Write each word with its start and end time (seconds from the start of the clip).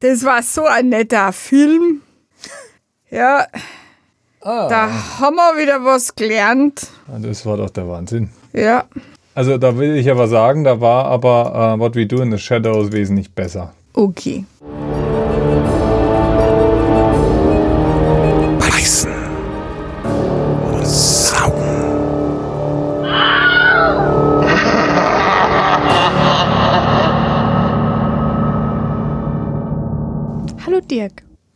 Das 0.00 0.24
war 0.24 0.42
so 0.42 0.64
ein 0.66 0.88
netter 0.88 1.32
Film. 1.32 2.00
Ja, 3.10 3.46
da 4.42 4.88
haben 5.18 5.36
wir 5.36 5.60
wieder 5.62 5.84
was 5.84 6.14
gelernt. 6.14 6.88
Das 7.20 7.44
war 7.44 7.56
doch 7.56 7.70
der 7.70 7.88
Wahnsinn. 7.88 8.30
Ja, 8.52 8.84
Also 9.34 9.58
da 9.58 9.76
will 9.76 9.96
ich 9.96 10.10
aber 10.10 10.26
sagen, 10.28 10.64
da 10.64 10.80
war 10.80 11.04
aber 11.06 11.74
uh, 11.74 11.78
What 11.78 11.94
We 11.96 12.06
Do 12.06 12.20
in 12.22 12.30
the 12.32 12.38
Shadows 12.38 12.92
wesentlich 12.92 13.32
besser. 13.34 13.72
okay. 13.94 14.44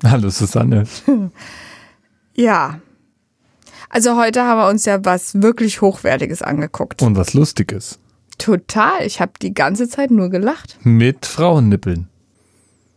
Hallo 0.05 0.31
Susanne. 0.31 0.85
Ja. 2.37 2.81
Also 3.89 4.17
heute 4.17 4.43
haben 4.43 4.59
wir 4.59 4.69
uns 4.69 4.87
ja 4.87 5.05
was 5.05 5.41
wirklich 5.41 5.81
Hochwertiges 5.81 6.43
angeguckt. 6.43 7.01
Und 7.01 7.17
was 7.17 7.33
Lustiges. 7.33 8.01
Total. 8.39 9.07
Ich 9.07 9.21
habe 9.21 9.35
die 9.41 9.55
ganze 9.55 9.89
Zeit 9.89 10.11
nur 10.11 10.31
gelacht. 10.31 10.79
Mit 10.83 11.27
Frauennippeln. 11.27 12.09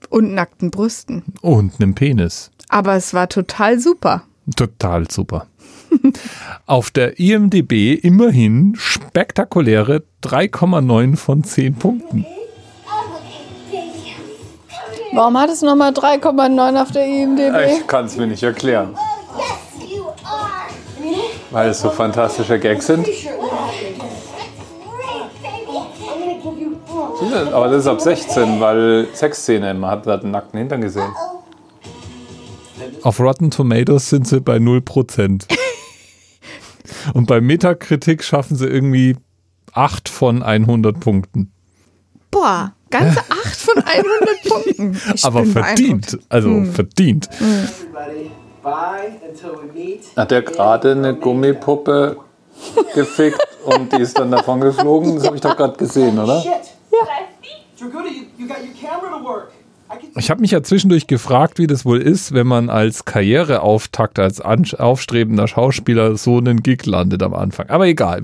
Und 0.09 0.33
nackten 0.33 0.71
Brüsten. 0.71 1.21
Und 1.41 1.79
einem 1.79 1.93
Penis. 1.93 2.49
Aber 2.69 2.95
es 2.95 3.13
war 3.13 3.29
total 3.29 3.79
super. 3.79 4.23
Total 4.55 5.09
super. 5.11 5.45
Auf 6.65 6.89
der 6.89 7.19
IMDB 7.19 7.93
immerhin 7.93 8.73
spektakuläre 8.75 10.03
3,9 10.23 11.15
von 11.15 11.43
10 11.43 11.75
Punkten. 11.75 12.25
Warum 15.13 15.37
hat 15.37 15.49
es 15.49 15.61
nochmal 15.61 15.91
3,9 15.91 16.81
auf 16.81 16.91
der 16.91 17.05
IMDb? 17.05 17.79
Ich 17.79 17.87
kann 17.87 18.05
es 18.05 18.17
mir 18.17 18.27
nicht 18.27 18.43
erklären. 18.43 18.95
Weil 21.51 21.69
es 21.69 21.79
so 21.79 21.89
fantastische 21.89 22.59
Gags 22.59 22.87
sind. 22.87 23.07
Aber 27.53 27.69
das 27.69 27.83
ist 27.83 27.87
ab 27.87 28.01
16, 28.01 28.59
weil 28.59 29.07
Sexszene, 29.13 29.73
man 29.73 29.91
hat 29.91 30.07
da 30.07 30.17
den 30.17 30.31
nackten 30.31 30.59
Hintern 30.59 30.81
gesehen. 30.81 31.11
Auf 33.01 33.19
Rotten 33.19 33.51
Tomatoes 33.51 34.09
sind 34.09 34.27
sie 34.27 34.41
bei 34.41 34.57
0%. 34.57 35.45
Und 37.13 37.27
bei 37.27 37.41
Metakritik 37.41 38.23
schaffen 38.23 38.55
sie 38.55 38.67
irgendwie 38.67 39.15
8 39.73 40.09
von 40.09 40.43
100 40.43 40.99
Punkten. 40.99 41.51
Boah, 42.31 42.73
ganze 42.89 43.21
8 43.47 43.57
von 43.57 43.83
100 43.83 44.43
Punkten. 44.47 45.01
Ich 45.15 45.25
Aber 45.25 45.45
verdient. 45.45 46.19
Also 46.29 46.63
verdient. 46.65 47.29
Until 48.63 49.51
we 49.51 49.73
meet. 49.73 50.01
Hat 50.15 50.31
er 50.31 50.41
gerade 50.41 50.91
eine 50.91 51.15
Gummipuppe 51.15 52.17
gefickt 52.93 53.39
und 53.65 53.93
die 53.93 54.01
ist 54.01 54.19
dann 54.19 54.31
davon 54.31 54.59
geflogen? 54.61 55.15
Das 55.15 55.25
habe 55.25 55.35
ich 55.35 55.41
doch 55.41 55.55
gerade 55.55 55.77
gesehen, 55.77 56.19
oder? 56.19 56.41
Shit. 56.41 56.51
Draguda, 57.79 58.09
you, 58.09 58.23
you 58.37 58.47
got 58.47 58.57
your 58.59 58.73
camera 58.73 59.17
to 59.17 59.23
work. 59.23 59.51
I 59.89 59.97
can 59.97 60.09
Ich 60.17 60.29
habe 60.29 60.41
mich 60.41 60.51
ja 60.51 60.63
zwischendurch 60.63 61.07
gefragt, 61.07 61.59
wie 61.59 61.67
das 61.67 61.85
wohl 61.85 62.01
ist, 62.01 62.33
wenn 62.33 62.47
man 62.47 62.69
als 62.69 63.05
Karriereauftakt, 63.05 64.19
als 64.19 64.41
aufstrebender 64.41 65.47
Schauspieler 65.47 66.17
so 66.17 66.37
einen 66.37 66.63
Gig 66.63 66.85
landet 66.85 67.23
am 67.23 67.33
Anfang. 67.33 67.69
Aber 67.69 67.85
egal. 67.85 68.23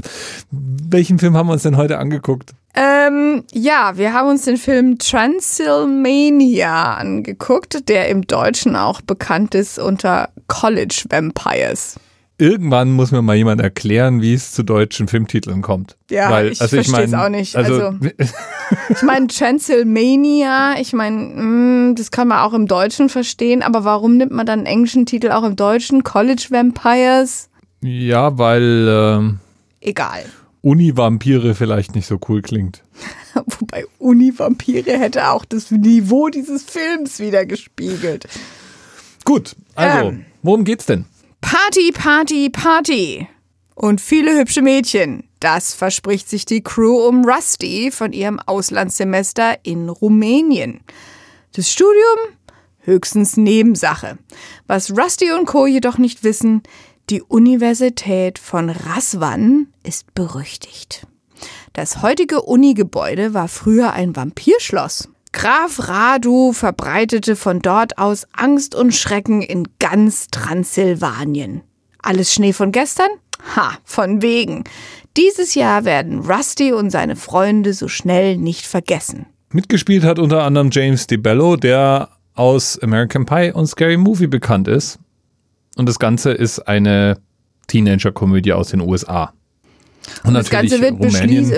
Welchen 0.52 1.20
Film 1.20 1.38
haben 1.38 1.48
wir 1.48 1.54
uns 1.54 1.64
denn 1.64 1.78
heute 1.78 2.00
angeguckt? 2.00 2.54
Ähm, 2.76 3.44
ja, 3.52 3.94
wir 3.96 4.14
haben 4.14 4.30
uns 4.30 4.46
den 4.46 4.58
Film 4.58 4.98
Transylmania 4.98 6.96
angeguckt, 6.96 7.88
der 7.88 8.10
im 8.10 8.24
Deutschen 8.26 8.76
auch 8.76 9.02
bekannt 9.02 9.54
ist 9.54 9.78
unter 9.78 10.30
College 10.48 11.04
Vampires. 11.10 12.00
Irgendwann 12.40 12.92
muss 12.92 13.12
mir 13.12 13.22
mal 13.22 13.36
jemand 13.36 13.62
erklären, 13.62 14.22
wie 14.24 14.34
es 14.34 14.52
zu 14.54 14.64
deutschen 14.64 15.08
Filmtiteln 15.08 15.62
kommt. 15.62 15.98
Ja, 16.10 16.44
ich 16.44 16.58
versteh's 16.58 16.88
mein, 16.90 17.14
auch 17.14 17.30
nicht. 17.30 17.56
Also, 17.56 17.74
Also- 17.74 18.00
Ich 18.90 19.04
meine, 19.04 19.28
Transylmania, 19.28 20.76
ich 20.80 20.94
meine, 20.94 21.94
das 21.96 22.10
kann 22.10 22.28
man 22.28 22.40
auch 22.40 22.54
im 22.54 22.66
Deutschen 22.66 23.08
verstehen, 23.08 23.62
aber 23.62 23.84
warum 23.84 24.18
nimmt 24.18 24.32
man 24.32 24.48
dann 24.48 24.60
einen 24.60 24.66
englischen 24.66 25.06
Titel 25.06 25.30
auch 25.30 25.44
im 25.44 25.56
Deutschen? 25.56 26.04
College 26.04 26.48
Vampires? 26.50 27.50
ja, 27.82 28.36
weil 28.38 28.88
ähm, 28.90 29.40
Egal. 29.80 30.24
Uni-Vampire 30.64 31.56
vielleicht 31.56 31.94
nicht 31.94 32.08
so 32.08 32.18
cool 32.30 32.42
klingt. 32.42 32.84
Wobei 33.60 33.86
Uni-Vampire 34.00 34.98
hätte 34.98 35.28
auch 35.30 35.44
das 35.46 35.70
Niveau 35.72 36.30
dieses 36.30 36.64
Films 36.64 37.20
wieder 37.20 37.46
gespiegelt. 37.46 38.28
Gut, 39.26 39.56
also, 39.76 40.10
Ähm. 40.10 40.26
worum 40.42 40.64
geht's 40.64 40.86
denn? 40.86 41.06
Party, 41.42 41.92
Party, 41.92 42.50
Party. 42.50 43.28
Und 43.76 44.00
viele 44.00 44.38
hübsche 44.40 44.62
Mädchen. 44.62 45.26
Das 45.42 45.74
verspricht 45.74 46.30
sich 46.30 46.46
die 46.46 46.62
Crew 46.64 47.06
um 47.08 47.26
Rusty 47.26 47.92
von 47.92 48.14
ihrem 48.14 48.40
Auslandssemester 48.40 49.58
in 49.64 49.90
Rumänien. 49.90 50.80
Das 51.56 51.70
Studium? 51.70 52.38
Höchstens 52.80 53.36
Nebensache. 53.36 54.18
Was 54.68 54.92
Rusty 54.98 55.32
und 55.32 55.46
Co. 55.46 55.66
jedoch 55.66 55.98
nicht 55.98 56.24
wissen, 56.24 56.64
die 57.10 57.22
Universität 57.22 58.40
von 58.40 58.70
Raswan 58.70 59.68
ist 59.84 60.14
berüchtigt. 60.14 61.06
Das 61.74 62.02
heutige 62.02 62.42
Uni-Gebäude 62.42 63.34
war 63.34 63.48
früher 63.48 63.94
ein 63.94 64.16
Vampirschloss. 64.16 65.10
Graf 65.34 65.90
Radu 65.90 66.54
verbreitete 66.54 67.36
von 67.36 67.60
dort 67.60 67.98
aus 67.98 68.28
Angst 68.34 68.76
und 68.76 68.94
Schrecken 68.94 69.42
in 69.42 69.68
ganz 69.80 70.28
Transsilvanien. 70.28 71.62
Alles 72.02 72.34
Schnee 72.34 72.54
von 72.54 72.72
gestern? 72.72 73.10
Ha, 73.56 73.78
von 73.84 74.22
wegen. 74.22 74.64
Dieses 75.18 75.56
Jahr 75.56 75.86
werden 75.86 76.20
Rusty 76.20 76.72
und 76.72 76.90
seine 76.92 77.16
Freunde 77.16 77.74
so 77.74 77.88
schnell 77.88 78.38
nicht 78.38 78.66
vergessen. 78.66 79.26
Mitgespielt 79.52 80.04
hat 80.04 80.20
unter 80.20 80.44
anderem 80.44 80.70
James 80.72 81.08
DeBello, 81.08 81.58
der 81.58 82.10
aus 82.36 82.80
American 82.82 83.26
Pie 83.26 83.52
und 83.52 83.68
Scary 83.68 83.98
Movie 83.98 84.28
bekannt 84.28 84.68
ist. 84.68 85.00
Und 85.78 85.88
das 85.90 86.00
Ganze 86.00 86.32
ist 86.32 86.60
eine 86.60 87.18
Teenager-Komödie 87.68 88.54
aus 88.54 88.70
den 88.70 88.82
USA. 88.82 89.34
Und 90.24 90.34
Das 90.34 90.50
Ganze 90.50 90.82
wird 90.82 91.00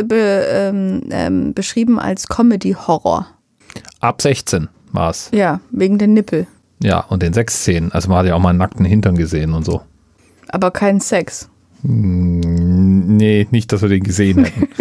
be, 0.07 0.45
ähm, 0.49 1.01
ähm, 1.09 1.53
beschrieben 1.53 1.99
als 1.99 2.27
Comedy-Horror. 2.27 3.27
ab 3.99 4.21
16 4.21 4.69
war 4.91 5.09
es. 5.09 5.29
Ja, 5.33 5.59
wegen 5.71 5.97
der 5.97 6.07
Nippel. 6.07 6.47
Ja, 6.81 6.99
und 6.99 7.23
den 7.23 7.33
Sexszenen. 7.33 7.91
Also 7.91 8.09
man 8.09 8.19
hat 8.19 8.25
ja 8.27 8.35
auch 8.35 8.39
mal 8.39 8.49
einen 8.49 8.59
nackten 8.59 8.85
Hintern 8.85 9.15
gesehen 9.15 9.53
und 9.53 9.65
so. 9.65 9.81
Aber 10.49 10.71
kein 10.71 10.99
Sex. 10.99 11.49
Nee, 11.81 13.47
nicht, 13.51 13.71
dass 13.71 13.81
wir 13.81 13.89
den 13.89 14.03
gesehen 14.03 14.45
hätten. 14.45 14.67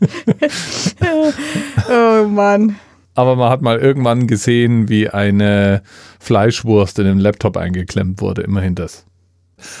Oh 1.88 2.26
Mann. 2.28 2.76
Aber 3.14 3.36
man 3.36 3.50
hat 3.50 3.62
mal 3.62 3.78
irgendwann 3.78 4.26
gesehen, 4.26 4.88
wie 4.88 5.08
eine 5.08 5.82
Fleischwurst 6.22 6.98
in 6.98 7.04
den 7.04 7.18
Laptop 7.18 7.56
eingeklemmt 7.56 8.20
wurde. 8.20 8.42
Immerhin 8.42 8.74
das. 8.74 9.04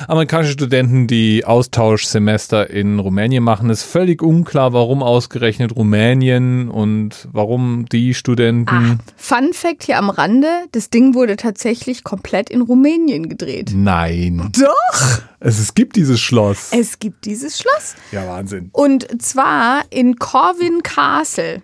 Amerikanische 0.06 0.52
Studenten, 0.52 1.06
die 1.06 1.44
Austauschsemester 1.44 2.70
in 2.70 2.98
Rumänien 2.98 3.42
machen, 3.42 3.70
ist 3.70 3.82
völlig 3.82 4.22
unklar, 4.22 4.72
warum 4.72 5.02
ausgerechnet 5.02 5.74
Rumänien 5.74 6.68
und 6.68 7.28
warum 7.32 7.86
die 7.90 8.14
Studenten. 8.14 9.00
Fun 9.16 9.52
Fact 9.52 9.84
hier 9.84 9.98
am 9.98 10.10
Rande: 10.10 10.48
Das 10.72 10.90
Ding 10.90 11.14
wurde 11.14 11.36
tatsächlich 11.36 12.04
komplett 12.04 12.50
in 12.50 12.60
Rumänien 12.62 13.28
gedreht. 13.28 13.72
Nein. 13.74 14.50
Doch! 14.52 15.22
Es, 15.40 15.58
es 15.58 15.74
gibt 15.74 15.96
dieses 15.96 16.20
Schloss. 16.20 16.70
Es 16.72 16.98
gibt 16.98 17.24
dieses 17.24 17.58
Schloss. 17.58 17.96
Ja, 18.12 18.26
Wahnsinn. 18.28 18.70
Und 18.72 19.22
zwar 19.22 19.82
in 19.90 20.16
Corvin 20.16 20.82
Castle. 20.82 21.62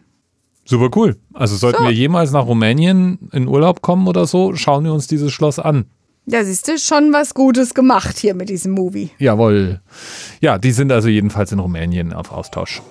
Super 0.68 0.90
cool. 0.96 1.16
Also 1.32 1.56
sollten 1.56 1.78
So. 1.78 1.84
wir 1.84 1.92
jemals 1.94 2.30
nach 2.30 2.44
Rumänien 2.44 3.30
in 3.32 3.48
Urlaub 3.48 3.80
kommen 3.80 4.06
oder 4.06 4.26
so, 4.26 4.54
schauen 4.54 4.84
wir 4.84 4.92
uns 4.92 5.06
dieses 5.06 5.32
Schloss 5.32 5.58
an. 5.58 5.86
Ja, 6.26 6.44
siehst 6.44 6.68
du, 6.68 6.76
schon 6.78 7.10
was 7.10 7.32
Gutes 7.32 7.72
gemacht 7.72 8.18
hier 8.18 8.34
mit 8.34 8.50
diesem 8.50 8.72
Movie. 8.72 9.08
Jawohl. 9.18 9.80
Ja, 10.42 10.58
die 10.58 10.72
sind 10.72 10.92
also 10.92 11.08
jedenfalls 11.08 11.52
in 11.52 11.58
Rumänien 11.58 12.12
auf 12.12 12.32
Austausch. 12.32 12.82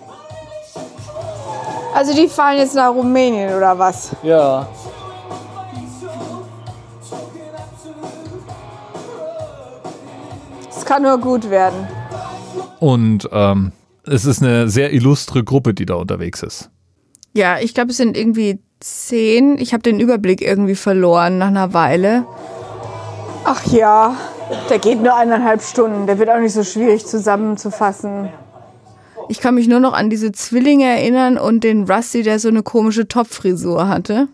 Also 1.93 2.15
die 2.15 2.27
fahren 2.27 2.57
jetzt 2.57 2.73
nach 2.73 2.89
Rumänien 2.89 3.53
oder 3.53 3.77
was? 3.77 4.15
Ja. 4.23 4.67
Es 10.75 10.83
kann 10.83 11.03
nur 11.03 11.19
gut 11.19 11.47
werden. 11.51 11.87
Und 12.79 13.29
ähm, 13.31 13.71
es 14.03 14.25
ist 14.25 14.41
eine 14.41 14.67
sehr 14.67 14.91
illustre 14.93 15.43
Gruppe, 15.43 15.75
die 15.75 15.85
da 15.85 15.93
unterwegs 15.93 16.41
ist. 16.41 16.71
Ja, 17.37 17.59
ich 17.59 17.75
glaube, 17.75 17.91
es 17.91 17.97
sind 17.97 18.17
irgendwie 18.17 18.57
zehn. 18.79 19.59
Ich 19.59 19.71
habe 19.71 19.83
den 19.83 19.99
Überblick 19.99 20.41
irgendwie 20.41 20.73
verloren 20.73 21.37
nach 21.37 21.49
einer 21.49 21.71
Weile. 21.71 22.25
Ach 23.43 23.63
ja, 23.67 24.15
der 24.71 24.79
geht 24.79 25.03
nur 25.03 25.15
eineinhalb 25.15 25.61
Stunden. 25.61 26.07
Der 26.07 26.17
wird 26.17 26.31
auch 26.31 26.39
nicht 26.39 26.53
so 26.53 26.63
schwierig 26.63 27.05
zusammenzufassen. 27.05 28.29
Ich 29.29 29.39
kann 29.39 29.53
mich 29.53 29.67
nur 29.67 29.79
noch 29.79 29.93
an 29.93 30.09
diese 30.09 30.31
Zwillinge 30.31 30.85
erinnern 30.85 31.37
und 31.37 31.63
den 31.63 31.83
Rusty, 31.83 32.23
der 32.23 32.39
so 32.39 32.47
eine 32.47 32.63
komische 32.63 33.07
Topfrisur 33.07 33.87
hatte. 33.87 34.29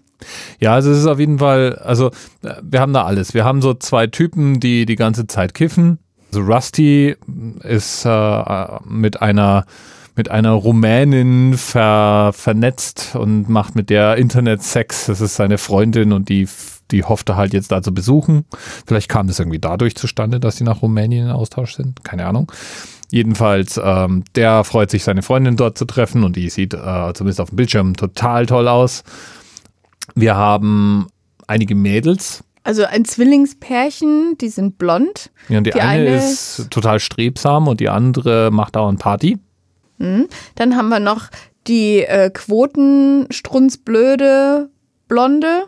Ja, 0.61 0.73
also 0.73 0.89
es 0.89 0.99
ist 0.99 1.07
auf 1.07 1.19
jeden 1.19 1.39
Fall, 1.39 1.75
also 1.83 2.09
wir 2.61 2.79
haben 2.79 2.93
da 2.93 3.03
alles. 3.03 3.33
Wir 3.33 3.43
haben 3.43 3.61
so 3.61 3.73
zwei 3.73 4.07
Typen, 4.07 4.61
die 4.61 4.85
die 4.85 4.95
ganze 4.95 5.27
Zeit 5.27 5.53
kiffen. 5.53 5.99
Also 6.31 6.39
Rusty 6.39 7.17
ist 7.63 8.05
äh, 8.05 8.65
mit 8.87 9.21
einer 9.21 9.65
mit 10.15 10.29
einer 10.29 10.51
Rumänin 10.51 11.57
ver, 11.57 12.31
vernetzt 12.33 13.15
und 13.15 13.49
macht 13.49 13.75
mit 13.75 13.89
der 13.89 14.17
Internetsex. 14.17 15.07
Das 15.07 15.21
ist 15.21 15.35
seine 15.35 15.57
Freundin 15.57 16.11
und 16.11 16.29
die, 16.29 16.47
die 16.91 17.03
hoffte 17.03 17.35
halt 17.35 17.53
jetzt 17.53 17.71
da 17.71 17.81
zu 17.81 17.93
besuchen. 17.93 18.45
Vielleicht 18.85 19.09
kam 19.09 19.27
das 19.27 19.39
irgendwie 19.39 19.59
dadurch 19.59 19.95
zustande, 19.95 20.39
dass 20.39 20.57
sie 20.57 20.63
nach 20.63 20.81
Rumänien 20.81 21.27
in 21.27 21.31
Austausch 21.31 21.75
sind. 21.75 22.03
Keine 22.03 22.25
Ahnung. 22.25 22.51
Jedenfalls, 23.09 23.79
ähm, 23.83 24.23
der 24.35 24.63
freut 24.63 24.89
sich, 24.89 25.03
seine 25.03 25.21
Freundin 25.21 25.55
dort 25.55 25.77
zu 25.77 25.85
treffen 25.85 26.23
und 26.23 26.35
die 26.35 26.49
sieht 26.49 26.73
äh, 26.73 27.13
zumindest 27.13 27.41
auf 27.41 27.49
dem 27.49 27.57
Bildschirm 27.57 27.95
total 27.95 28.45
toll 28.45 28.67
aus. 28.67 29.03
Wir 30.15 30.35
haben 30.35 31.07
einige 31.47 31.75
Mädels. 31.75 32.43
Also 32.63 32.85
ein 32.85 33.05
Zwillingspärchen, 33.05 34.37
die 34.39 34.49
sind 34.49 34.77
blond. 34.77 35.31
Ja, 35.49 35.57
und 35.57 35.65
die, 35.65 35.71
Die 35.71 35.81
eine, 35.81 36.07
eine 36.07 36.15
ist 36.17 36.67
total 36.69 36.99
strebsam 36.99 37.67
und 37.67 37.79
die 37.79 37.89
andere 37.89 38.51
macht 38.51 38.75
dauernd 38.75 38.99
Party. 38.99 39.37
Dann 40.55 40.75
haben 40.75 40.89
wir 40.89 40.99
noch 40.99 41.29
die 41.67 41.99
äh, 42.03 42.29
Quotenstrunzblöde 42.29 44.69
Blonde. 45.07 45.63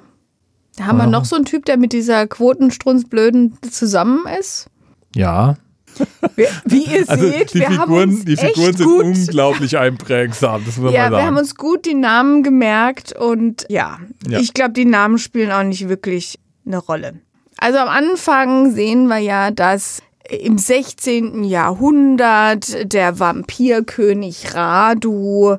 Da 0.78 0.86
haben 0.86 0.98
wir 0.98 1.06
Ah. 1.06 1.08
noch 1.08 1.24
so 1.26 1.36
einen 1.38 1.46
Typ, 1.46 1.64
der 1.66 1.78
mit 1.78 1.94
dieser 1.94 2.28
Quotenstrunzblöden 2.28 3.58
zusammen 3.72 4.26
ist. 4.40 4.68
Ja. 5.16 5.56
Wir, 6.36 6.50
wie 6.66 6.84
ihr 6.84 7.06
Also 7.08 7.30
seht, 7.30 7.54
die 7.54 7.60
wir 7.60 7.70
haben 7.70 7.78
Figuren, 7.84 8.10
uns 8.10 8.26
die 8.26 8.36
Figuren 8.36 8.76
sind 8.76 8.86
gut, 8.86 9.06
unglaublich 9.06 9.78
einprägsam, 9.78 10.62
das 10.66 10.76
muss 10.78 10.92
ja, 10.92 11.10
wir 11.10 11.16
sagen. 11.16 11.28
haben 11.28 11.38
uns 11.38 11.56
gut 11.56 11.86
die 11.86 11.94
Namen 11.94 12.44
gemerkt 12.44 13.14
und 13.18 13.66
ja, 13.70 14.00
Ja. 14.28 14.40
ich 14.40 14.54
glaube, 14.54 14.74
die 14.74 14.84
Namen 14.84 15.18
spielen 15.20 15.54
auch 15.54 15.64
nicht 15.64 15.88
wirklich 15.88 16.38
eine 16.66 16.80
Rolle. 16.80 17.14
Also 17.58 17.78
am 17.78 17.88
Anfang 17.88 18.72
sehen 18.72 19.08
wir 19.08 19.20
ja, 19.20 19.52
dass 19.52 20.02
im 20.30 20.58
16. 20.58 21.44
Jahrhundert 21.44 22.92
der 22.94 23.20
Vampirkönig 23.20 24.56
Radu 24.56 25.58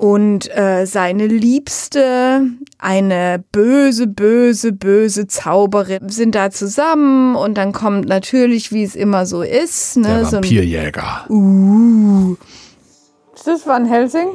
und 0.00 0.48
äh, 0.56 0.86
seine 0.86 1.26
Liebste, 1.26 2.46
eine 2.78 3.44
böse, 3.52 4.06
böse, 4.06 4.72
böse 4.72 5.26
Zauberin, 5.26 6.08
sind 6.08 6.34
da 6.34 6.50
zusammen 6.50 7.36
und 7.36 7.58
dann 7.58 7.72
kommt 7.72 8.08
natürlich, 8.08 8.72
wie 8.72 8.82
es 8.82 8.96
immer 8.96 9.26
so 9.26 9.42
ist, 9.42 9.98
ne, 9.98 10.08
der 10.08 10.24
so 10.24 10.36
ein 10.38 10.42
Vampirjäger. 10.44 11.26
Uh. 11.28 12.36
Ist 13.34 13.46
das 13.46 13.66
Van 13.66 13.84
Helsing? 13.84 14.28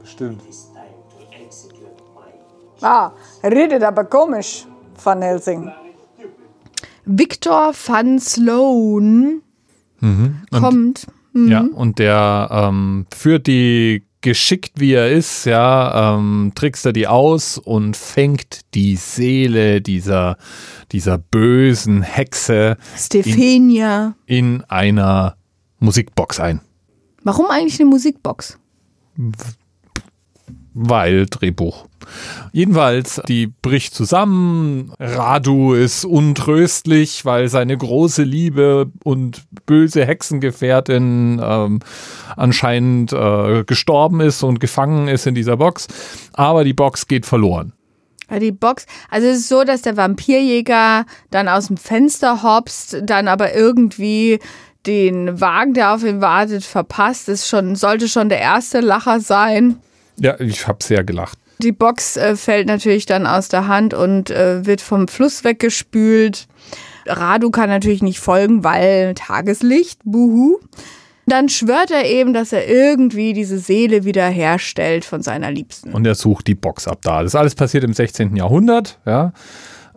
Bestimmt. 0.00 0.40
Ah, 2.80 3.12
redet 3.42 3.82
aber 3.82 4.04
komisch, 4.04 4.66
Van 5.02 5.20
Helsing. 5.20 5.70
Victor 7.06 7.72
van 7.74 8.18
Sloan 8.18 9.42
kommt. 10.50 11.06
Ja, 11.34 11.66
und 11.74 11.98
der 11.98 12.48
ähm, 12.52 13.06
führt 13.12 13.46
die 13.48 14.04
geschickt 14.24 14.80
wie 14.80 14.94
er 14.94 15.10
ist, 15.10 15.44
ja, 15.44 16.16
ähm, 16.16 16.52
trickst 16.54 16.86
er 16.86 16.94
die 16.94 17.06
aus 17.06 17.58
und 17.58 17.94
fängt 17.94 18.60
die 18.72 18.96
Seele 18.96 19.82
dieser, 19.82 20.38
dieser 20.92 21.18
bösen 21.18 22.00
Hexe 22.00 22.78
Stephania. 22.96 24.14
in 24.24 24.64
einer 24.68 25.36
Musikbox 25.78 26.40
ein. 26.40 26.60
Warum 27.22 27.46
eigentlich 27.50 27.78
eine 27.78 27.90
Musikbox? 27.90 28.58
Weil 30.74 31.26
Drehbuch. 31.26 31.86
Jedenfalls, 32.52 33.22
die 33.28 33.46
bricht 33.46 33.94
zusammen. 33.94 34.92
Radu 34.98 35.74
ist 35.74 36.04
untröstlich, 36.04 37.24
weil 37.24 37.48
seine 37.48 37.76
große 37.76 38.22
Liebe 38.22 38.90
und 39.04 39.42
böse 39.66 40.04
Hexengefährtin 40.04 41.40
ähm, 41.42 41.80
anscheinend 42.36 43.12
äh, 43.12 43.64
gestorben 43.64 44.20
ist 44.20 44.42
und 44.42 44.60
gefangen 44.60 45.08
ist 45.08 45.26
in 45.26 45.34
dieser 45.34 45.56
Box. 45.56 45.86
Aber 46.32 46.64
die 46.64 46.74
Box 46.74 47.06
geht 47.06 47.24
verloren. 47.24 47.72
Die 48.40 48.52
Box, 48.52 48.86
also 49.10 49.28
es 49.28 49.38
ist 49.38 49.48
so, 49.48 49.64
dass 49.64 49.82
der 49.82 49.96
Vampirjäger 49.96 51.04
dann 51.30 51.46
aus 51.46 51.68
dem 51.68 51.76
Fenster 51.76 52.42
hopst, 52.42 52.96
dann 53.02 53.28
aber 53.28 53.54
irgendwie 53.54 54.40
den 54.86 55.40
Wagen, 55.40 55.74
der 55.74 55.94
auf 55.94 56.04
ihn 56.04 56.20
wartet, 56.20 56.64
verpasst. 56.64 57.28
Das 57.28 57.48
schon, 57.48 57.76
sollte 57.76 58.08
schon 58.08 58.28
der 58.28 58.40
erste 58.40 58.80
Lacher 58.80 59.20
sein. 59.20 59.78
Ja, 60.18 60.38
ich 60.40 60.66
habe 60.66 60.82
sehr 60.82 61.04
gelacht. 61.04 61.38
Die 61.58 61.72
Box 61.72 62.16
äh, 62.16 62.36
fällt 62.36 62.66
natürlich 62.66 63.06
dann 63.06 63.26
aus 63.26 63.48
der 63.48 63.68
Hand 63.68 63.94
und 63.94 64.30
äh, 64.30 64.66
wird 64.66 64.80
vom 64.80 65.08
Fluss 65.08 65.44
weggespült. 65.44 66.46
Radu 67.06 67.50
kann 67.50 67.68
natürlich 67.68 68.02
nicht 68.02 68.18
folgen, 68.18 68.64
weil 68.64 69.14
Tageslicht, 69.14 70.00
buhu. 70.04 70.58
Dann 71.26 71.48
schwört 71.48 71.90
er 71.90 72.04
eben, 72.04 72.34
dass 72.34 72.52
er 72.52 72.68
irgendwie 72.68 73.32
diese 73.32 73.58
Seele 73.58 74.04
wiederherstellt 74.04 75.04
von 75.04 75.22
seiner 75.22 75.50
Liebsten. 75.50 75.92
Und 75.92 76.06
er 76.06 76.14
sucht 76.14 76.46
die 76.46 76.54
Box 76.54 76.86
ab 76.86 76.98
da. 77.02 77.22
Das 77.22 77.34
alles 77.34 77.54
passiert 77.54 77.84
im 77.84 77.94
16. 77.94 78.36
Jahrhundert. 78.36 78.98
Ja. 79.06 79.32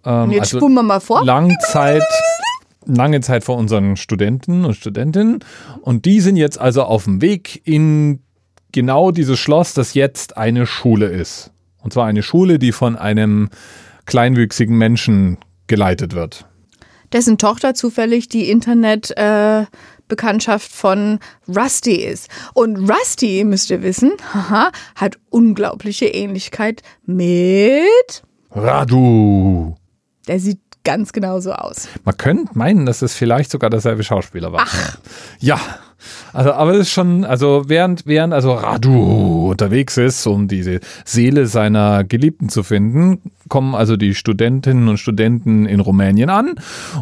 Ähm, 0.06 0.24
Und 0.24 0.32
jetzt 0.32 0.42
also 0.54 0.60
spulen 0.60 0.74
wir 0.76 0.84
mal 0.84 1.02
vor. 1.02 1.26
lang 1.26 1.54
Zeit, 1.70 2.04
lange 2.86 3.20
Zeit 3.20 3.44
vor 3.44 3.58
unseren 3.58 3.98
Studenten 3.98 4.64
und 4.64 4.76
Studentinnen. 4.76 5.40
Und 5.82 6.06
die 6.06 6.22
sind 6.22 6.38
jetzt 6.38 6.60
also 6.60 6.84
auf 6.84 7.04
dem 7.04 7.22
Weg 7.22 7.62
in 7.68 8.22
genau 8.78 9.10
dieses 9.10 9.40
Schloss, 9.40 9.74
das 9.74 9.96
jetzt 9.96 10.38
eine 10.38 10.68
Schule 10.68 11.08
ist. 11.08 11.50
Und 11.82 11.94
zwar 11.94 12.06
eine 12.06 12.22
Schule, 12.22 12.60
die 12.60 12.72
von 12.72 12.96
einem 12.96 13.50
kleinwüchsigen 14.06 14.78
Menschen 14.78 15.40
geleitet 15.66 16.14
wird. 16.14 16.46
Dessen 17.12 17.40
Tochter 17.40 17.74
zufällig 17.74 18.30
die 18.30 18.52
Internet-Bekanntschaft 18.52 20.72
von 20.72 21.18
Rusty 21.48 21.96
ist. 21.96 22.30
Und 22.54 22.88
Rusty, 22.88 23.44
müsst 23.46 23.72
ihr 23.72 23.82
wissen, 23.82 24.12
haha, 24.34 24.72
hat 24.94 25.18
unglaubliche 25.32 26.06
Ähnlichkeit 26.06 26.84
mit. 27.08 27.82
Radu. 28.52 29.74
Der 30.28 30.40
sieht 30.40 30.60
ganz 30.84 31.14
genauso 31.14 31.54
aus. 31.54 31.88
Man 32.06 32.16
könnte 32.16 32.56
meinen, 32.56 32.86
dass 32.86 33.02
es 33.02 33.16
vielleicht 33.16 33.50
sogar 33.50 33.72
derselbe 33.72 34.04
Schauspieler 34.04 34.54
war. 34.54 34.68
Ach. 34.68 35.00
Ja. 35.40 35.60
Also, 36.34 36.54
aber 36.54 36.74
es 36.74 36.80
ist 36.82 36.92
schon, 36.92 37.24
also 37.24 37.64
während, 37.68 38.06
während 38.06 38.34
also 38.34 38.54
Radu 38.54 39.50
unterwegs 39.52 39.98
ist, 39.98 40.26
um 40.28 40.48
diese 40.48 40.80
Seele 41.06 41.48
seiner 41.48 42.04
Geliebten 42.04 42.50
zu 42.50 42.64
finden, 42.64 43.22
kommen 43.50 43.76
also 43.76 43.98
die 43.98 44.16
Studentinnen 44.16 44.88
und 44.88 44.98
Studenten 44.98 45.66
in 45.66 45.80
Rumänien 45.80 46.30
an. 46.30 46.56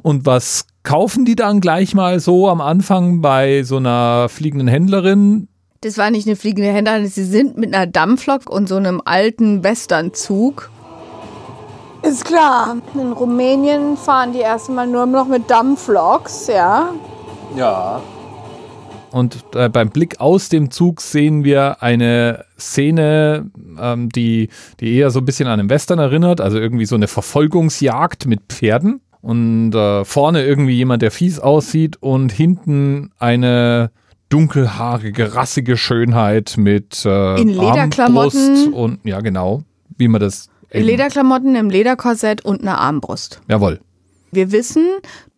Und 0.03 0.25
was 0.25 0.67
kaufen 0.83 1.25
die 1.25 1.35
dann 1.35 1.61
gleich 1.61 1.93
mal 1.93 2.19
so 2.19 2.47
am 2.49 2.61
Anfang 2.61 3.21
bei 3.21 3.63
so 3.63 3.77
einer 3.77 4.29
fliegenden 4.29 4.67
Händlerin? 4.67 5.47
Das 5.81 5.97
war 5.97 6.09
nicht 6.09 6.27
eine 6.27 6.35
fliegende 6.35 6.71
Händlerin, 6.71 7.07
sie 7.07 7.25
sind 7.25 7.57
mit 7.57 7.73
einer 7.73 7.87
Dampflok 7.87 8.49
und 8.49 8.67
so 8.67 8.75
einem 8.75 9.01
alten 9.03 9.63
Westernzug. 9.63 10.69
Ist 12.01 12.23
klar. 12.25 12.77
In 12.93 13.11
Rumänien 13.11 13.97
fahren 13.97 14.31
die 14.31 14.39
erstmal 14.39 14.85
nur 14.85 15.07
noch 15.07 15.27
mit 15.27 15.49
Dampfloks, 15.49 16.47
ja. 16.47 16.89
Und 19.15 19.45
äh, 19.55 19.69
beim 19.69 19.91
Blick 19.91 20.19
aus 20.19 20.49
dem 20.49 20.71
Zug 20.71 20.99
sehen 20.99 21.45
wir 21.45 21.81
eine 21.81 22.43
Szene, 22.59 23.49
ähm, 23.79 24.09
die, 24.09 24.49
die 24.81 24.93
eher 24.93 25.09
so 25.09 25.19
ein 25.19 25.25
bisschen 25.25 25.47
an 25.47 25.57
einen 25.57 25.69
Western 25.69 25.99
erinnert, 25.99 26.41
also 26.41 26.59
irgendwie 26.59 26.85
so 26.85 26.95
eine 26.95 27.07
Verfolgungsjagd 27.07 28.25
mit 28.25 28.41
Pferden. 28.49 28.99
Und 29.21 29.73
äh, 29.73 30.03
vorne 30.03 30.43
irgendwie 30.43 30.73
jemand, 30.73 31.01
der 31.01 31.11
fies 31.11 31.39
aussieht 31.39 31.95
und 32.01 32.33
hinten 32.33 33.11
eine 33.17 33.89
dunkelhaarige, 34.27 35.33
rassige 35.33 35.77
Schönheit 35.77 36.55
mit 36.57 37.05
äh, 37.05 37.39
In 37.39 37.47
Lederklamotten. 37.47 38.39
Armbrust 38.41 38.73
und 38.73 38.99
ja 39.05 39.21
genau, 39.21 39.63
wie 39.97 40.09
man 40.09 40.19
das 40.19 40.49
eben- 40.73 40.87
Lederklamotten 40.87 41.55
im 41.55 41.69
Lederkorsett 41.69 42.43
und 42.43 42.59
eine 42.63 42.77
Armbrust. 42.79 43.39
Jawohl. 43.47 43.79
Wir 44.31 44.51
wissen, 44.51 44.85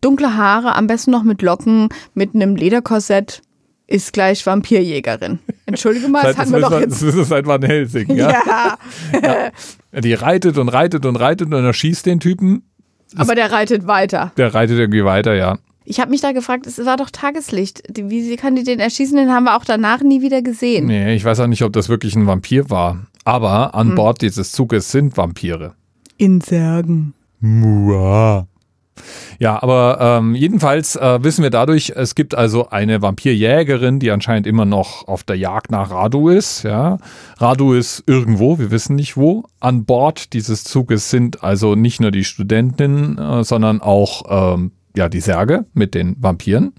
dunkle 0.01 0.35
Haare, 0.35 0.73
am 0.73 0.87
besten 0.87 1.11
noch 1.11 1.21
mit 1.21 1.43
Locken, 1.43 1.89
mit 2.15 2.33
einem 2.33 2.55
Lederkorsett, 2.55 3.43
ist 3.87 4.13
gleich 4.13 4.45
Vampirjägerin. 4.45 5.39
Entschuldige 5.65 6.07
mal, 6.09 6.23
das 6.23 6.37
hatten 6.37 6.51
wir 6.51 6.59
das, 6.61 6.69
doch 6.69 6.79
jetzt. 6.81 7.01
das 7.01 7.15
wir 7.15 7.23
seit 7.23 7.45
Van 7.47 7.61
Helsing, 7.63 8.09
ja? 8.15 8.77
Ja, 9.13 9.51
Die 10.01 10.13
reitet 10.13 10.57
und 10.57 10.69
reitet 10.69 11.05
und 11.05 11.15
reitet 11.15 11.53
und 11.53 11.63
erschießt 11.65 12.05
den 12.05 12.19
Typen. 12.19 12.63
aber 13.15 13.33
der 13.35 13.51
reitet 13.51 13.87
weiter. 13.87 14.31
Der 14.37 14.53
reitet 14.53 14.77
irgendwie 14.79 15.05
weiter, 15.05 15.33
ja. 15.35 15.57
Ich 15.89 16.01
habe 16.01 16.11
mich 16.11 16.19
da 16.19 16.33
gefragt, 16.33 16.67
es 16.67 16.83
war 16.85 16.97
doch 16.97 17.09
Tageslicht. 17.09 17.81
Die- 17.95 18.09
Wie 18.09 18.35
kann 18.35 18.55
die 18.57 18.63
den 18.63 18.81
erschießen? 18.81 19.15
Den 19.15 19.31
haben 19.31 19.45
wir 19.45 19.55
auch 19.55 19.63
danach 19.63 20.01
nie 20.01 20.21
wieder 20.21 20.41
gesehen. 20.41 20.85
Nee, 20.87 21.15
ich 21.15 21.23
weiß 21.23 21.39
auch 21.39 21.47
nicht, 21.47 21.61
ob 21.63 21.71
das 21.71 21.87
wirklich 21.87 22.13
ein 22.15 22.27
Vampir 22.27 22.69
war. 22.69 23.07
Aber 23.23 23.73
an 23.73 23.95
Bord 23.95 24.21
dieses 24.21 24.51
Zuges 24.51 24.91
sind 24.91 25.15
Vampire. 25.15 25.75
In 26.17 26.41
Särgen. 26.41 27.13
Mua. 27.39 28.47
Ja, 29.39 29.61
aber 29.61 29.97
ähm, 29.99 30.35
jedenfalls 30.35 30.95
äh, 30.95 31.23
wissen 31.23 31.43
wir 31.43 31.49
dadurch, 31.49 31.93
es 31.95 32.15
gibt 32.15 32.35
also 32.35 32.69
eine 32.69 33.01
Vampirjägerin, 33.01 33.99
die 33.99 34.11
anscheinend 34.11 34.47
immer 34.47 34.65
noch 34.65 35.07
auf 35.07 35.23
der 35.23 35.37
Jagd 35.37 35.71
nach 35.71 35.91
Radu 35.91 36.29
ist. 36.29 36.63
Ja, 36.63 36.97
Radu 37.37 37.73
ist 37.73 38.03
irgendwo, 38.07 38.59
wir 38.59 38.71
wissen 38.71 38.95
nicht 38.95 39.17
wo. 39.17 39.43
An 39.59 39.85
Bord 39.85 40.33
dieses 40.33 40.63
Zuges 40.63 41.09
sind 41.09 41.43
also 41.43 41.75
nicht 41.75 41.99
nur 41.99 42.11
die 42.11 42.23
Studentinnen, 42.23 43.17
äh, 43.17 43.43
sondern 43.43 43.81
auch 43.81 44.55
ähm, 44.55 44.71
ja 44.95 45.09
die 45.09 45.21
Särge 45.21 45.65
mit 45.73 45.93
den 45.93 46.15
Vampiren. 46.19 46.73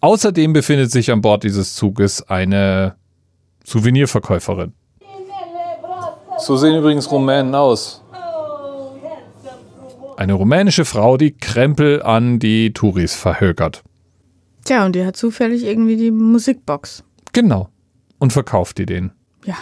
Außerdem 0.00 0.52
befindet 0.52 0.90
sich 0.90 1.12
an 1.12 1.20
Bord 1.20 1.44
dieses 1.44 1.74
Zuges 1.74 2.22
eine 2.28 2.94
Souvenirverkäuferin. 3.64 4.72
So 6.38 6.56
sehen 6.56 6.76
übrigens 6.76 7.10
Rumänen 7.10 7.54
aus. 7.54 8.02
Eine 10.20 10.34
rumänische 10.34 10.84
Frau, 10.84 11.16
die 11.16 11.30
Krempel 11.32 12.02
an 12.02 12.38
die 12.38 12.74
Touris 12.74 13.14
verhökert. 13.14 13.82
Tja, 14.66 14.84
und 14.84 14.94
die 14.94 15.06
hat 15.06 15.16
zufällig 15.16 15.64
irgendwie 15.64 15.96
die 15.96 16.10
Musikbox. 16.10 17.04
Genau. 17.32 17.70
Und 18.18 18.30
verkauft 18.30 18.76
die 18.76 18.84
denen. 18.84 19.12
Ja. 19.46 19.54